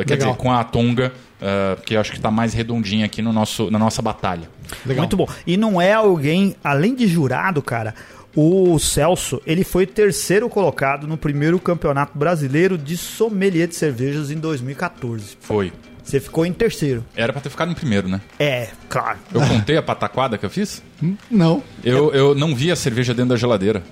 [0.00, 3.20] é, quer dizer, com a Tonga, é, que eu acho que está mais redondinha aqui
[3.20, 4.48] no nosso, na nossa batalha.
[4.84, 5.02] Legal.
[5.02, 5.28] Muito bom.
[5.46, 7.94] E não é alguém, além de jurado, cara,
[8.34, 14.38] o Celso, ele foi terceiro colocado no primeiro campeonato brasileiro de sommelier de cervejas em
[14.38, 15.38] 2014.
[15.40, 15.72] Foi.
[16.06, 17.04] Você ficou em terceiro.
[17.16, 18.20] Era pra ter ficado em primeiro, né?
[18.38, 19.18] É, claro.
[19.34, 20.80] Eu contei a pataquada que eu fiz?
[21.28, 21.64] Não.
[21.82, 23.82] Eu, eu não vi a cerveja dentro da geladeira.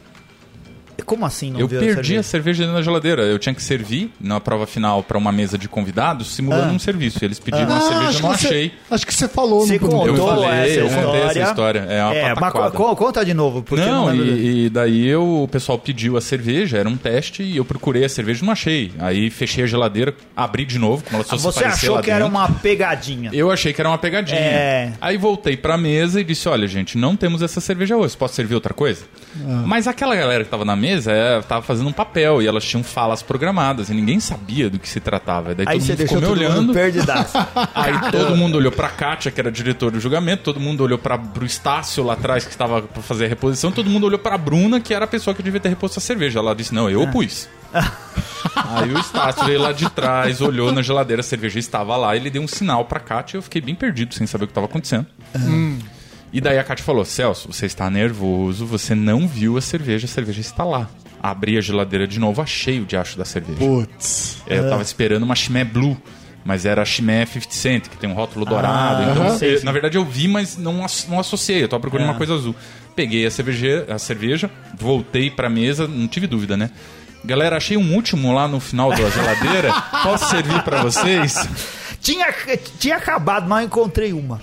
[1.05, 2.21] Como assim não Eu viu perdi cerveja?
[2.21, 3.23] a cerveja dentro da geladeira.
[3.23, 6.73] Eu tinha que servir na prova final para uma mesa de convidados, simulando Ah.
[6.73, 7.19] um serviço.
[7.23, 8.73] E eles pediram uma cerveja, eu não você, achei.
[8.91, 10.07] acho que você falou Você no primeiro.
[10.09, 11.81] Eu contou falei, essa eu contei essa história.
[11.89, 12.53] É uma É, mas
[12.97, 14.37] conta de novo, porque não, não disso.
[14.37, 18.05] e, e daí eu, o pessoal pediu a cerveja, era um teste, e eu procurei
[18.05, 18.93] a cerveja e não achei.
[18.99, 22.25] Aí fechei a geladeira, abri de novo, como ela fosse Ah, Você achou que era
[22.27, 23.31] uma pegadinha.
[23.33, 24.39] Eu achei que era uma pegadinha.
[24.41, 24.93] É.
[25.01, 28.17] Aí voltei pra mesa e disse: Olha, gente, não temos essa cerveja hoje.
[28.17, 29.05] Posso servir outra coisa?
[29.37, 29.63] Ah.
[29.67, 32.85] Mas aquela galera que tava na mesa é, tava fazendo um papel e elas tinham
[32.85, 35.55] falas programadas e ninguém sabia do que se tratava.
[35.55, 36.73] Daí Aí todo você mundo deixou ficou me todo mundo olhando.
[36.73, 37.39] perdidaço.
[37.75, 41.19] Aí todo mundo olhou pra Kátia, que era diretor do julgamento, todo mundo olhou pra,
[41.19, 44.81] pro Estácio lá atrás, que estava pra fazer a reposição, todo mundo olhou pra Bruna,
[44.81, 46.39] que era a pessoa que devia ter reposto a cerveja.
[46.39, 47.49] Ela disse: Não, eu pus.
[48.57, 52.31] Aí o Estácio veio lá de trás, olhou na geladeira, a cerveja estava lá, ele
[52.31, 54.67] deu um sinal pra Kátia e eu fiquei bem perdido, sem saber o que estava
[54.67, 55.07] acontecendo.
[56.35, 60.09] E daí a Kátia falou: Celso, você está nervoso, você não viu a cerveja, a
[60.09, 60.89] cerveja está lá.
[61.23, 63.59] Abri a geladeira de novo, achei o diacho da cerveja.
[63.61, 64.43] Putz.
[64.47, 65.97] É, Eu tava esperando uma Chimé Blue,
[66.45, 69.11] mas era a Chimé 50 Cent, que tem um rótulo dourado.
[69.11, 69.39] então, aham.
[69.39, 71.63] Sei, eu- na verdade, eu vi, mas não, não associei.
[71.63, 72.11] Eu tava procurando É.
[72.11, 72.55] uma coisa azul.
[72.95, 76.69] Peguei a cerveja, a cerveja, voltei pra mesa, não tive dúvida, né?
[77.25, 79.73] Galera, achei um último lá no final da geladeira.
[80.03, 81.35] Posso servir pra vocês?
[82.03, 82.27] tinha,
[82.79, 84.41] tinha acabado, mas eu encontrei uma.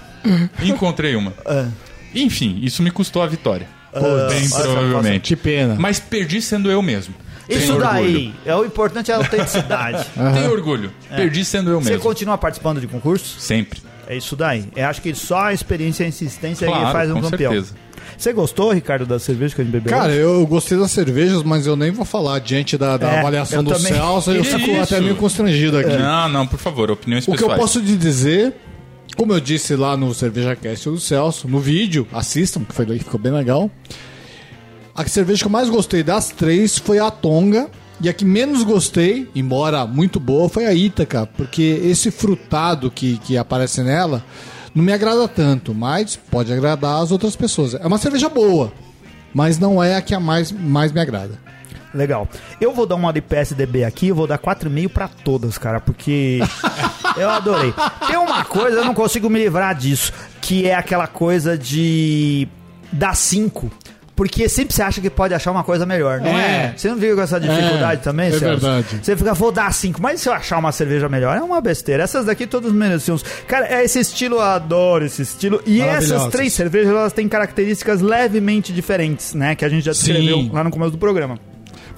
[0.63, 1.34] Encontrei uma.
[1.45, 1.65] É.
[2.13, 3.67] Enfim, isso me custou a vitória.
[4.30, 5.28] Bem nossa, provavelmente.
[5.30, 5.76] Que pena.
[5.78, 7.13] Mas perdi sendo eu mesmo.
[7.49, 8.34] Isso Tenho daí, orgulho.
[8.45, 10.05] é o importante é a autenticidade.
[10.34, 10.91] Tenho orgulho.
[11.13, 12.03] Perdi sendo eu Você mesmo.
[12.03, 13.43] continua participando de concursos?
[13.43, 13.82] Sempre.
[14.07, 14.65] É isso daí.
[14.76, 17.51] Eu acho que só a experiência e a insistência aí Claro, faz um com campeão.
[17.51, 17.74] certeza.
[18.17, 19.89] Você gostou, Ricardo, da cerveja que a gente bebeu?
[19.91, 20.17] Cara, hoje?
[20.19, 23.63] eu gostei das cervejas, mas eu nem vou falar diante da, da É, avaliação eu
[23.63, 23.93] do também.
[23.93, 24.32] Celso.
[24.32, 24.82] Eu Que fico isso?
[24.82, 25.97] até meio constrangido aqui.
[25.97, 27.57] Não, não, por favor, opiniões O que pessoais.
[27.57, 28.53] eu posso te dizer,
[29.16, 33.20] como eu disse lá no Cerveja Cast do Celso, no vídeo, assistam, que foi, ficou
[33.20, 33.70] bem legal.
[34.95, 37.70] A cerveja que eu mais gostei das três foi a Tonga.
[38.03, 43.20] E a que menos gostei, embora muito boa, foi a Ítaca, porque esse frutado que,
[43.20, 44.26] que aparece nela
[44.74, 47.76] não me agrada tanto, mas pode agradar as outras pessoas.
[47.76, 48.74] É uma cerveja boa,
[49.32, 51.38] mas não é a que a mais, mais me agrada.
[51.93, 52.27] Legal.
[52.59, 56.39] Eu vou dar uma de PSDB aqui, eu vou dar 4,5 pra todas, cara, porque
[57.17, 57.73] eu adorei.
[58.07, 62.47] Tem uma coisa, eu não consigo me livrar disso, que é aquela coisa de
[62.91, 63.71] dar 5.
[64.13, 66.65] Porque sempre você acha que pode achar uma coisa melhor, não é?
[66.65, 66.73] É.
[66.77, 68.45] Você não vive com essa dificuldade É, também, é Celso?
[68.45, 68.99] verdade.
[69.01, 72.03] Você fica, vou dar 5, mas se eu achar uma cerveja melhor, é uma besteira.
[72.03, 73.17] Essas daqui todos mereciam.
[73.47, 75.59] Cara, é esse estilo, eu adoro esse estilo.
[75.65, 79.55] E essas três cervejas, elas têm características levemente diferentes, né?
[79.55, 80.51] Que a gente já descreveu Sim.
[80.53, 81.39] lá no começo do programa.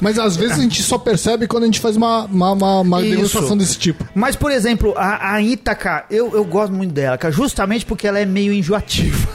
[0.04, 3.02] Mas às vezes a gente só percebe quando a gente faz uma, uma, uma, uma
[3.02, 4.06] degustação desse tipo.
[4.14, 8.20] Mas, por exemplo, a, a Ítaca, eu, eu gosto muito dela, cara, justamente porque ela
[8.20, 9.30] é meio enjoativa.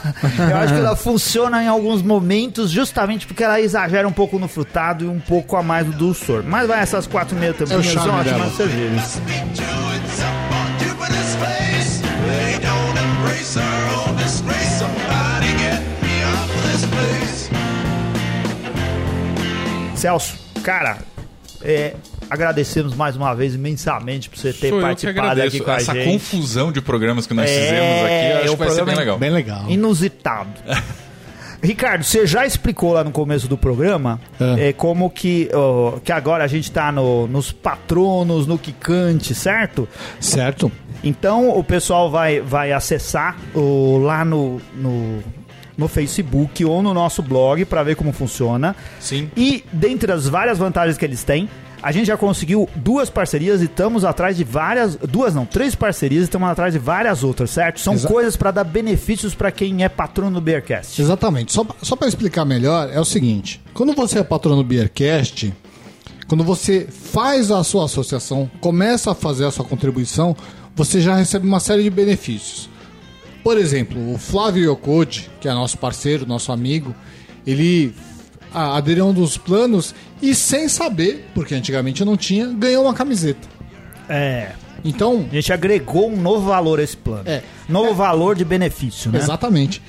[0.51, 4.47] eu acho que ela funciona em alguns momentos, justamente porque ela exagera um pouco no
[4.47, 6.43] frutado e um pouco a mais no dulçor.
[6.45, 9.19] Mas vai essas quatro meia também, É são ótimas cervejas.
[19.95, 20.97] Celso, cara,
[21.61, 21.95] é,
[22.29, 25.93] agradecemos mais uma vez imensamente por você ter Sou eu participado aqui com a Essa
[25.93, 26.05] gente.
[26.11, 28.93] confusão de programas que nós É, fizemos aqui, acho o que vai ser programa bem
[28.95, 29.17] é legal.
[29.19, 29.65] Bem legal.
[29.69, 30.49] inusitado.
[31.61, 34.69] Ricardo, você já explicou lá no começo do programa É.
[34.69, 39.85] é, como que, ó, que agora a gente tá no- nos patronos, no Kikante, certo?
[40.21, 40.71] Certo?
[41.03, 45.21] Então o pessoal vai, vai acessar o, lá no, no,
[45.79, 48.75] no Facebook ou no nosso blog para ver como funciona.
[48.99, 49.31] Sim.
[49.35, 51.49] E dentre as várias vantagens que eles têm,
[51.81, 54.97] a gente já conseguiu duas parcerias e estamos atrás de várias.
[54.97, 57.79] Duas não, três parcerias e estamos atrás de várias outras, certo?
[57.79, 61.01] São Exa- coisas para dar benefícios para quem é patrono do Bearcast.
[61.01, 61.53] Exatamente.
[61.53, 65.53] Só, só para explicar melhor, é o seguinte: quando você é patrono do Beercast,
[66.27, 70.35] quando você faz a sua associação, começa a fazer a sua contribuição,
[70.75, 72.58] você já recebe uma série de benefícios.
[73.43, 76.93] Por exemplo, o Flávio Yokode, que é nosso parceiro, nosso amigo,
[77.45, 77.93] ele
[78.53, 83.47] aderiu a um dos planos e, sem saber, porque antigamente não tinha, ganhou uma camiseta.
[84.07, 84.51] É.
[84.83, 87.23] Então, A gente agregou um novo valor a esse plano.
[87.27, 87.43] É.
[87.67, 89.19] Novo valor de benefício, né?
[89.19, 89.81] Exatamente.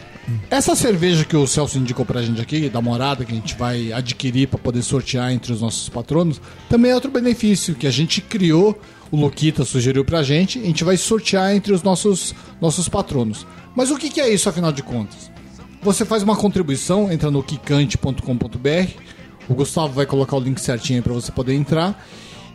[0.48, 3.92] Essa cerveja que o Celso indicou pra gente aqui, da morada, que a gente vai
[3.92, 8.20] adquirir para poder sortear entre os nossos patronos, também é outro benefício que a gente
[8.20, 8.80] criou,
[9.10, 13.46] o Luquita sugeriu pra gente, a gente vai sortear entre os nossos, nossos patronos.
[13.74, 15.30] Mas o que, que é isso, afinal de contas?
[15.82, 18.90] Você faz uma contribuição, entra no kikante.com.br,
[19.48, 22.06] o Gustavo vai colocar o link certinho aí pra você poder entrar,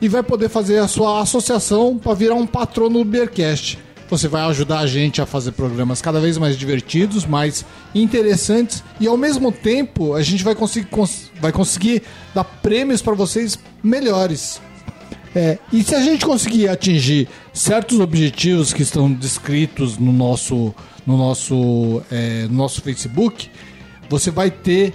[0.02, 3.80] e vai poder fazer a sua associação para virar um patrono do Beercast.
[4.10, 9.08] Você vai ajudar a gente a fazer programas cada vez mais divertidos, mais interessantes e
[9.08, 12.04] ao mesmo tempo a gente vai conseguir, cons- vai conseguir
[12.34, 14.62] dar prêmios para vocês melhores.
[15.36, 20.74] É, e se a gente conseguir atingir certos objetivos que estão descritos no nosso,
[21.06, 23.50] no nosso, é, no nosso Facebook,
[24.10, 24.94] você vai ter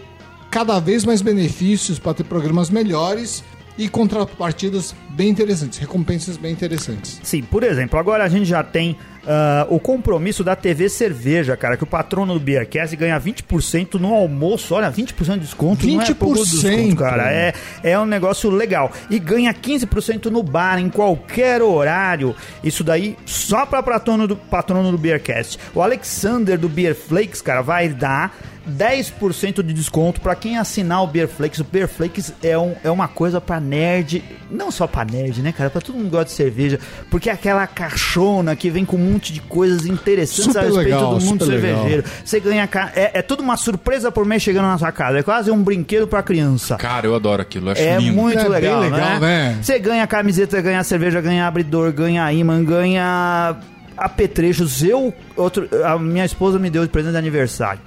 [0.50, 3.44] cada vez mais benefícios para ter programas melhores
[3.76, 7.20] e contrapartidas bem interessantes, recompensas bem interessantes.
[7.22, 8.96] Sim, por exemplo, agora a gente já tem
[9.32, 14.12] ah, o compromisso da TV Cerveja, cara, que o patrono do Beercast ganha 20% no
[14.12, 14.74] almoço.
[14.74, 15.86] Olha, 20% de desconto.
[15.86, 17.32] Não é pouco 20%, desconto, cara.
[17.32, 17.54] É,
[17.84, 18.90] é um negócio legal.
[19.08, 22.34] E ganha 15% no bar, em qualquer horário.
[22.64, 25.60] Isso daí só para patrono do, patrono do Beercast.
[25.72, 28.34] O Alexander do Beer Flakes, cara, vai dar
[28.68, 31.60] 10% de desconto pra quem assinar o Beer Flakes.
[31.60, 35.52] O Beer Flakes é, um, é uma coisa pra nerd, não só pra nerd, né,
[35.52, 35.70] cara?
[35.70, 36.78] Pra todo mundo que gosta de cerveja,
[37.10, 40.84] porque é aquela caixona que vem com um monte de coisas interessantes Super a respeito
[40.84, 41.74] legal, do mundo super legal.
[41.82, 42.04] cervejeiro.
[42.24, 42.66] Você ganha.
[42.66, 45.18] ca- É, é tudo uma surpresa por mês chegando na sua casa.
[45.18, 46.76] É quase um brinquedo pra criança.
[46.76, 48.14] Cara, eu adoro aquilo, eu acho É lindo.
[48.16, 49.18] muito É bem legal, legal, né?
[49.20, 49.58] né?
[49.62, 53.56] Você ganha camiseta, ganha cerveja, ganha abridor, ganha imã, ganha
[54.00, 54.82] apetrechos.
[54.82, 57.80] Eu, outro, a minha esposa me deu de presente de aniversário.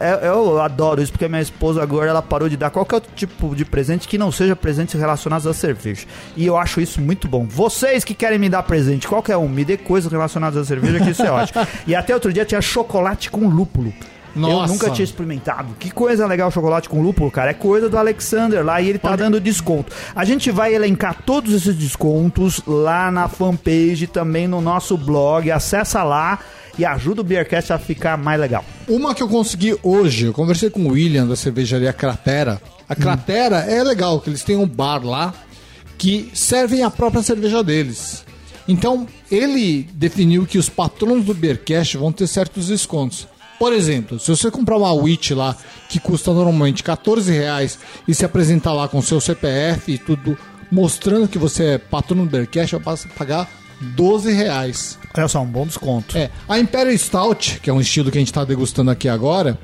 [0.00, 3.54] Eu, eu adoro isso, porque minha esposa agora ela parou de dar qualquer outro tipo
[3.54, 6.06] de presente que não seja presentes relacionados à cerveja.
[6.34, 7.46] E eu acho isso muito bom.
[7.46, 11.10] Vocês que querem me dar presente, qualquer um, me dê coisas relacionadas à cerveja, que
[11.10, 11.66] isso é ótimo.
[11.86, 13.92] E até outro dia tinha chocolate com lúpulo.
[14.34, 14.72] Eu Nossa.
[14.72, 15.74] nunca tinha experimentado.
[15.78, 17.50] Que coisa legal chocolate com lúpulo, cara.
[17.50, 19.92] É coisa do Alexander lá e ele tá dando desconto.
[20.14, 25.50] A gente vai elencar todos esses descontos lá na fanpage, também no nosso blog.
[25.50, 26.38] Acessa lá
[26.78, 28.64] e ajuda o Beercast a ficar mais legal.
[28.86, 32.60] Uma que eu consegui hoje, eu conversei com o William da cervejaria Cratera.
[32.88, 35.34] A Cratera é legal, que eles têm um bar lá
[35.98, 38.24] que servem a própria cerveja deles.
[38.68, 43.26] Então, ele definiu que os patronos do Beercast vão ter certos descontos.
[43.58, 45.56] Por exemplo, se você comprar uma Witch lá,
[45.88, 50.38] que custa normalmente 14 reais, e se apresentar lá com seu CPF e tudo,
[50.70, 53.50] mostrando que você é patrono do Beercast, vai passar a pagar
[53.80, 54.98] 12 reais.
[55.16, 56.16] Olha só, um bom desconto.
[56.16, 59.58] É, a Imperial Stout, que é um estilo que a gente está degustando aqui agora,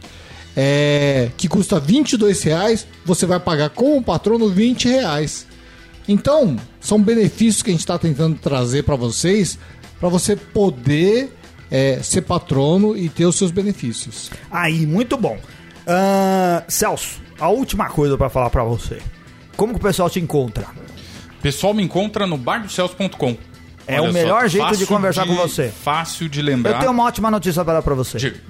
[0.57, 5.47] é, que custa 22 reais, você vai pagar com o patrono 20 reais.
[6.09, 9.59] Então, são benefícios que a gente está tentando trazer para vocês,
[9.99, 11.33] para você poder
[11.75, 14.31] é, ser patrono e ter os seus benefícios.
[14.49, 15.37] Aí, muito bom.
[15.85, 19.03] Ah, Celso, a última coisa pra falar pra você.
[19.57, 20.69] Como que o pessoal te encontra?
[21.37, 23.37] O pessoal me encontra no bardocelso.com.
[23.89, 25.69] É o melhor jeito de conversar com você.
[25.69, 26.75] Fácil de lembrar.
[26.75, 28.19] Eu tenho uma ótima notícia pra dar pra você.
[28.19, 28.41] Diga.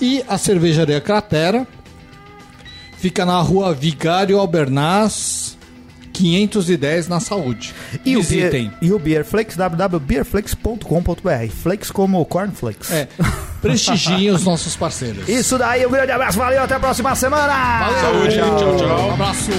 [0.00, 1.66] E a cervejaria Cratera
[2.98, 5.56] fica na rua Vigário Albernaz,
[6.12, 7.74] 510, na Saúde.
[8.04, 8.68] E o, Visitem.
[8.68, 11.50] Beer, e o Beerflakes, www.beerflakes.com.br.
[11.62, 12.90] Flakes como cornflakes.
[12.90, 13.08] É,
[13.60, 15.28] prestigiem os nossos parceiros.
[15.28, 17.80] Isso daí, um grande abraço, valeu, até a próxima semana!
[17.80, 19.08] Valeu, Saúde, tchau, tchau.
[19.08, 19.50] Um abraço.